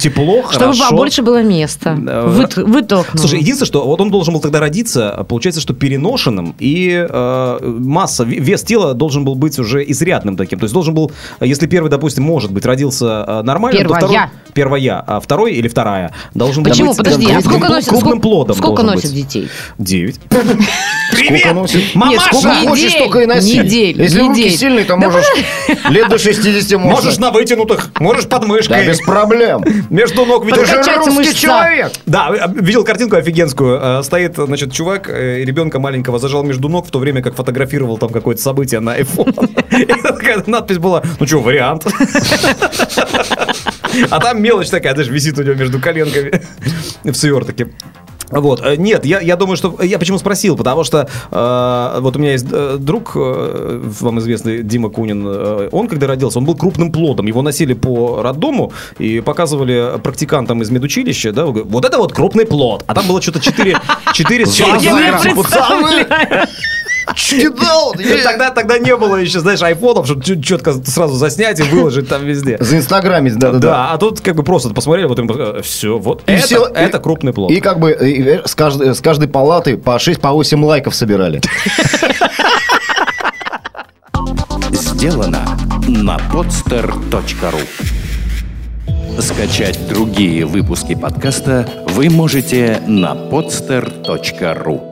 тепло, 0.00 0.44
Чтобы 0.50 0.74
побольше 0.78 1.22
было 1.22 1.42
места. 1.42 1.94
Вытолкнул. 1.94 3.18
Слушай, 3.20 3.40
единственное, 3.40 3.66
что 3.66 3.86
вот 3.86 4.00
он 4.00 4.10
должен 4.10 4.34
был 4.34 4.40
тогда 4.40 4.60
родиться, 4.60 5.10
а 5.10 5.24
получается, 5.24 5.60
что 5.60 5.74
переношенным, 5.74 6.54
и 6.58 7.06
э, 7.08 7.58
масса, 7.62 8.24
ве- 8.24 8.40
вес 8.40 8.62
тела 8.62 8.94
должен 9.00 9.24
был 9.24 9.34
быть 9.34 9.58
уже 9.58 9.82
изрядным 9.90 10.36
таким. 10.36 10.58
То 10.60 10.64
есть 10.64 10.74
должен 10.74 10.94
был, 10.94 11.10
э, 11.40 11.46
если 11.46 11.66
первый, 11.66 11.88
допустим, 11.88 12.22
может 12.22 12.52
быть, 12.52 12.64
родился 12.66 13.24
э, 13.26 13.42
нормально, 13.42 13.78
то 13.80 13.84
Первая. 13.84 14.00
второй... 14.00 14.20
Первая, 14.52 15.04
а 15.06 15.20
второй 15.20 15.52
или 15.54 15.68
вторая 15.68 16.12
должен 16.34 16.64
Почему? 16.64 16.88
быть 16.88 16.98
Подожди, 16.98 17.24
а 17.26 17.28
крупным, 17.40 17.42
сколько 17.52 17.68
носит, 17.68 17.88
крупным 17.88 18.08
сколько, 18.10 18.22
плодом 18.22 18.56
сколько 18.56 18.82
носит 18.82 19.04
быть. 19.04 19.14
детей? 19.14 19.48
Девять. 19.78 20.20
Привет, 21.12 21.54
носит? 21.54 21.94
мамаша! 21.94 22.20
Сколько 22.32 22.48
Недель, 22.56 22.68
хочешь, 22.68 22.92
столько 22.92 23.20
и 23.20 23.26
носи. 23.26 23.58
недель, 23.58 24.02
Если 24.02 24.18
руки 24.20 24.40
недель. 24.40 24.56
сильные, 24.58 24.84
то 24.84 24.96
Да 24.96 25.08
можешь 25.08 25.24
лет 25.88 26.08
до 26.08 26.18
60 26.18 26.72
можно. 26.80 26.90
Можешь 26.90 27.18
на 27.18 27.30
вытянутых, 27.30 27.90
можешь 28.00 28.26
под 28.28 28.42
Да, 28.42 28.46
мышкой. 28.48 28.86
без 28.86 29.00
проблем. 29.00 29.62
Между 29.88 30.24
ног 30.26 30.44
видел. 30.44 30.58
Ты 30.62 30.66
же 30.66 30.76
русский 30.96 31.10
мышца. 31.14 31.34
человек. 31.34 31.92
Да, 32.06 32.30
э, 32.32 32.48
видел 32.60 32.84
картинку 32.84 33.16
офигенскую. 33.16 33.78
Э, 33.80 34.02
Стоит, 34.02 34.34
значит, 34.36 34.72
чувак, 34.72 35.08
э, 35.08 35.42
ребенка 35.44 35.78
маленького 35.78 36.18
зажал 36.18 36.42
между 36.42 36.68
ног, 36.68 36.86
в 36.86 36.90
то 36.90 36.98
время 36.98 37.22
как 37.22 37.34
фотографировал 37.34 37.98
там 37.98 38.10
какое-то 38.10 38.42
событие 38.42 38.80
на 38.80 38.89
iPhone. 38.98 39.32
И 39.78 40.02
такая 40.02 40.42
надпись 40.46 40.78
была, 40.78 41.02
ну 41.18 41.26
что, 41.26 41.40
вариант. 41.40 41.86
А 44.10 44.20
там 44.20 44.40
мелочь 44.42 44.68
такая, 44.68 44.94
даже 44.94 45.10
висит 45.10 45.38
у 45.38 45.42
него 45.42 45.54
между 45.54 45.80
коленками 45.80 46.42
в 47.04 47.14
свертке. 47.14 47.68
Вот, 48.30 48.60
э, 48.64 48.76
нет, 48.76 49.04
я, 49.04 49.20
я 49.20 49.36
думаю, 49.36 49.56
что... 49.56 49.82
Я 49.82 49.98
почему 49.98 50.18
спросил? 50.18 50.56
Потому 50.56 50.84
что 50.84 51.08
э, 51.30 52.00
вот 52.00 52.16
у 52.16 52.18
меня 52.18 52.32
есть 52.32 52.46
э, 52.50 52.76
друг, 52.78 53.12
э, 53.16 53.80
вам 54.00 54.20
известный 54.20 54.62
Дима 54.62 54.88
Кунин, 54.88 55.24
э, 55.26 55.68
он 55.72 55.88
когда 55.88 56.06
родился, 56.06 56.38
он 56.38 56.44
был 56.44 56.54
крупным 56.54 56.92
плодом, 56.92 57.26
его 57.26 57.42
носили 57.42 57.74
по 57.74 58.22
роддому 58.22 58.72
и 58.98 59.20
показывали 59.20 59.98
практикантам 60.02 60.62
из 60.62 60.70
медучилища, 60.70 61.32
да, 61.32 61.46
вот 61.46 61.84
это 61.84 61.98
вот 61.98 62.12
крупный 62.12 62.46
плод, 62.46 62.84
а 62.86 62.94
там 62.94 63.06
было 63.08 63.20
что-то 63.20 63.40
4, 63.40 63.80
4 64.14 64.46
с 64.46 64.54
чем-то 64.54 64.78
Кидал. 67.16 67.94
Тогда, 68.24 68.50
тогда 68.50 68.78
не 68.78 68.96
было 68.96 69.16
еще, 69.16 69.40
знаешь, 69.40 69.62
айфонов, 69.62 70.06
чтобы 70.06 70.22
четко 70.42 70.72
сразу 70.84 71.14
заснять 71.14 71.60
и 71.60 71.62
выложить 71.62 72.08
там 72.08 72.24
везде. 72.24 72.56
За 72.60 72.76
инстаграмить, 72.76 73.36
да-да-да. 73.36 73.58
Да, 73.70 73.90
а 73.92 73.98
тут 73.98 74.20
как 74.20 74.36
бы 74.36 74.42
просто 74.42 74.70
посмотрели, 74.70 75.06
вот 75.06 75.18
им 75.18 75.62
все, 75.62 75.98
вот 75.98 76.22
И 76.26 76.32
это, 76.32 76.46
всё, 76.46 76.66
это 76.66 76.98
и- 76.98 77.00
крупный 77.02 77.32
плод. 77.32 77.50
И 77.50 77.60
как 77.60 77.78
бы 77.80 77.92
и, 77.92 78.22
э, 78.22 78.42
с, 78.46 78.54
каждой, 78.54 78.94
с 78.94 79.00
каждой 79.00 79.28
палаты 79.28 79.76
по 79.76 79.98
6 79.98 80.20
по 80.20 80.30
8 80.30 80.64
лайков 80.64 80.94
собирали. 80.94 81.40
Сделано 84.72 85.44
на 85.88 86.16
podster.ru 86.32 87.60
Скачать 89.20 89.78
другие 89.88 90.46
выпуски 90.46 90.94
подкаста 90.94 91.68
вы 91.88 92.08
можете 92.10 92.80
на 92.86 93.12
podster.ru 93.14 94.89